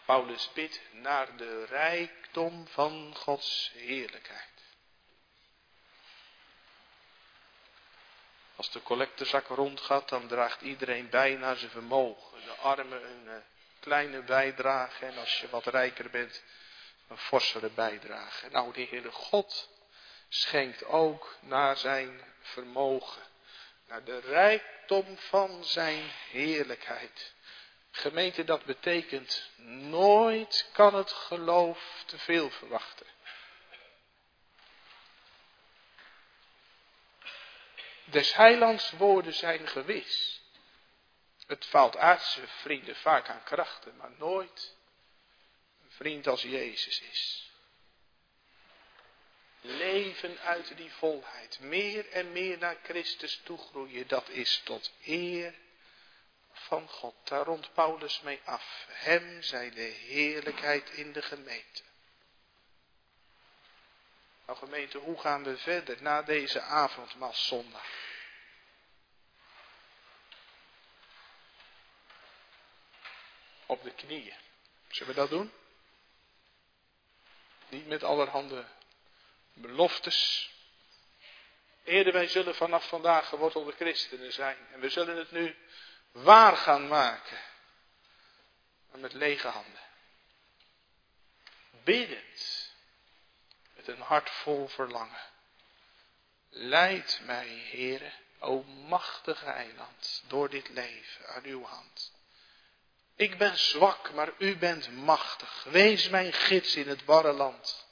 Paulus 0.05 0.51
bidt 0.53 0.81
naar 0.91 1.37
de 1.37 1.65
rijkdom 1.65 2.67
van 2.69 3.15
Gods 3.17 3.71
heerlijkheid. 3.75 4.53
Als 8.57 8.71
de 8.71 8.83
collectezak 8.83 9.47
rondgaat, 9.47 10.09
dan 10.09 10.29
draagt 10.29 10.61
iedereen 10.61 11.11
bij 11.11 11.35
naar 11.35 11.57
zijn 11.57 11.71
vermogen. 11.71 12.45
De 12.45 12.53
armen 12.53 13.11
een 13.11 13.29
eh, 13.29 13.37
kleine 13.85 14.23
bijdrage 14.23 15.07
en 15.07 15.19
als 15.19 15.41
je 15.41 15.49
wat 15.49 15.67
rijker 15.67 16.11
bent, 16.11 16.43
een 17.09 17.19
forsere 17.19 17.71
bijdrage. 17.71 18.49
Nou, 18.49 18.73
de 18.73 18.87
Heere 18.91 19.11
God 19.11 19.69
schenkt 20.29 20.85
ook 20.85 21.37
naar 21.41 21.77
zijn 21.77 22.21
vermogen, 22.41 23.23
naar 23.87 24.05
de 24.05 24.21
rijkdom 24.21 25.19
van 25.19 25.65
zijn 25.65 26.11
heerlijkheid. 26.31 27.35
Gemeente, 27.91 28.45
dat 28.45 28.65
betekent 28.65 29.51
nooit 29.89 30.69
kan 30.73 30.95
het 30.95 31.13
geloof 31.13 32.03
te 32.07 32.19
veel 32.19 32.51
verwachten. 32.51 33.07
Des 38.05 38.35
heilands 38.35 38.91
woorden 38.91 39.35
zijn 39.35 39.69
gewis. 39.69 40.34
Het 41.47 41.67
valt 41.67 41.97
aardse 41.97 42.47
vrienden 42.47 42.97
vaak 42.97 43.29
aan 43.29 43.43
krachten, 43.45 43.97
maar 43.97 44.13
nooit 44.19 44.77
een 45.83 45.91
vriend 45.91 46.27
als 46.27 46.43
Jezus 46.43 47.01
is. 47.01 47.53
Leven 49.61 50.39
uit 50.39 50.77
die 50.77 50.93
volheid, 50.93 51.61
meer 51.61 52.09
en 52.11 52.33
meer 52.33 52.59
naar 52.59 52.77
Christus 52.83 53.41
toegroeien, 53.45 54.09
dat 54.09 54.29
is 54.29 54.61
tot 54.65 54.93
eer 55.05 55.55
van 56.53 56.89
God. 56.89 57.15
Daar 57.25 57.45
rond 57.45 57.73
Paulus 57.73 58.21
mee 58.21 58.41
af. 58.45 58.87
Hem 58.89 59.43
zij 59.43 59.71
de 59.71 59.81
heerlijkheid 59.81 60.91
in 60.91 61.13
de 61.13 61.23
gemeente. 61.23 61.83
Nou 64.47 64.59
gemeente, 64.59 64.99
hoe 64.99 65.21
gaan 65.21 65.45
we 65.45 65.57
verder 65.57 66.03
na 66.03 66.23
deze 66.23 66.61
avondmaalszondag? 66.61 67.87
Op 73.67 73.83
de 73.83 73.91
knieën. 73.91 74.37
Zullen 74.89 75.15
we 75.15 75.21
dat 75.21 75.31
doen? 75.31 75.53
Niet 77.69 77.87
met 77.87 78.03
allerhande 78.03 78.65
beloftes. 79.53 80.51
Eerder 81.85 82.13
wij 82.13 82.29
zullen 82.29 82.55
vanaf 82.55 82.89
vandaag 82.89 83.29
gewortelde 83.29 83.73
christenen 83.73 84.33
zijn. 84.33 84.57
En 84.73 84.81
we 84.81 84.89
zullen 84.89 85.17
het 85.17 85.31
nu 85.31 85.57
waar 86.11 86.57
gaan 86.57 86.89
maken. 86.89 87.39
Maar 88.91 89.01
met 89.01 89.13
lege 89.13 89.49
handen. 89.49 89.83
Biddend. 91.85 92.73
Met 93.75 93.89
een 93.89 94.01
hart 94.01 94.31
vol 94.31 94.69
verlangen. 94.69 95.33
Leid 96.49 97.21
mij, 97.23 97.49
Heere, 97.71 98.13
o 98.39 98.63
machtige 98.63 99.47
eiland, 99.47 100.23
door 100.27 100.51
dit 100.51 100.69
leven 100.69 101.29
aan 101.29 101.45
uw 101.45 101.65
hand. 101.65 102.14
Ik 103.17 103.39
ben 103.39 103.59
zwak, 103.59 104.13
maar 104.13 104.33
u 104.39 104.57
bent 104.57 104.91
machtig. 104.93 105.65
Wees 105.71 106.09
mijn 106.09 106.33
gids 106.33 106.77
in 106.77 106.89
het 106.89 107.05
barre 107.05 107.33
land. 107.33 107.87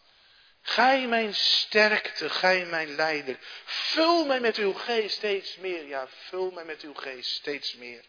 Gij 0.62 1.06
mijn 1.06 1.34
sterkte, 1.34 2.30
gij 2.30 2.64
mijn 2.64 2.94
leider. 2.94 3.38
Vul 3.64 4.24
mij 4.26 4.40
met 4.40 4.56
uw 4.56 4.72
geest 4.72 5.16
steeds 5.16 5.56
meer. 5.56 5.86
Ja, 5.86 6.08
vul 6.08 6.50
mij 6.50 6.64
met 6.64 6.80
uw 6.80 6.94
geest 6.94 7.30
steeds 7.30 7.74
meer. 7.74 8.04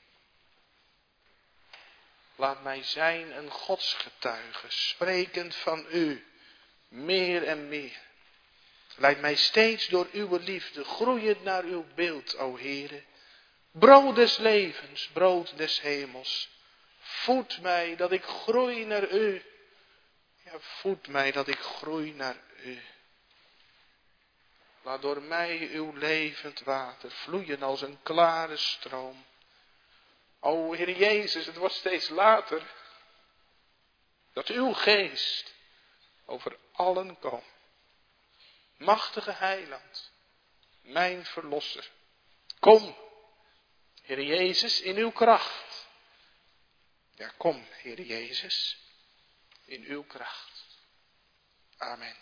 Laat 2.36 2.64
mij 2.64 2.84
zijn 2.84 3.38
een 3.38 3.50
godsgetuige, 3.50 4.66
sprekend 4.68 5.56
van 5.56 5.86
u, 5.92 6.26
meer 6.88 7.44
en 7.44 7.68
meer. 7.68 8.02
Leid 8.96 9.22
mij 9.22 9.36
steeds 9.36 9.88
door 9.88 10.08
uw 10.12 10.38
liefde, 10.38 10.84
groeiend 10.84 11.44
naar 11.44 11.64
uw 11.64 11.86
beeld, 11.96 12.38
o 12.38 12.58
Heere. 12.58 13.04
Brood 13.72 14.16
des 14.16 14.38
levens, 14.38 15.10
brood 15.14 15.58
des 15.58 15.82
hemels. 15.82 16.50
Voed 17.04 17.62
mij 17.62 17.96
dat 17.96 18.12
ik 18.12 18.24
groei 18.24 18.86
naar 18.86 19.12
u. 19.12 19.44
Ja, 20.44 20.60
voed 20.60 21.08
mij 21.08 21.32
dat 21.32 21.48
ik 21.48 21.60
groei 21.60 22.14
naar 22.14 22.38
u. 22.64 22.82
Laat 24.82 25.02
door 25.02 25.22
mij 25.22 25.70
uw 25.72 25.92
levend 25.92 26.60
water 26.60 27.12
vloeien 27.12 27.64
als 27.64 27.82
een 27.82 28.00
klare 28.04 28.58
stroom. 28.58 29.26
O 30.40 30.74
Heer 30.74 30.98
Jezus, 30.98 31.46
het 31.46 31.56
wordt 31.56 31.76
steeds 31.76 32.10
later 32.10 32.74
dat 34.34 34.48
uw 34.48 34.74
geest 34.74 35.54
over 36.26 36.58
allen 36.72 37.20
komt. 37.20 37.44
Machtige 38.78 39.32
heiland, 39.32 40.12
mijn 40.82 41.26
verlosser. 41.26 41.90
Kom, 42.60 42.96
Heer 44.02 44.22
Jezus, 44.22 44.82
in 44.82 44.96
uw 44.96 45.12
kracht. 45.12 45.73
Ja, 47.16 47.30
kom, 47.38 47.66
Heer 47.82 48.02
Jezus, 48.02 48.78
in 49.66 49.86
uw 49.86 50.04
kracht. 50.04 50.78
Amen. 51.78 52.16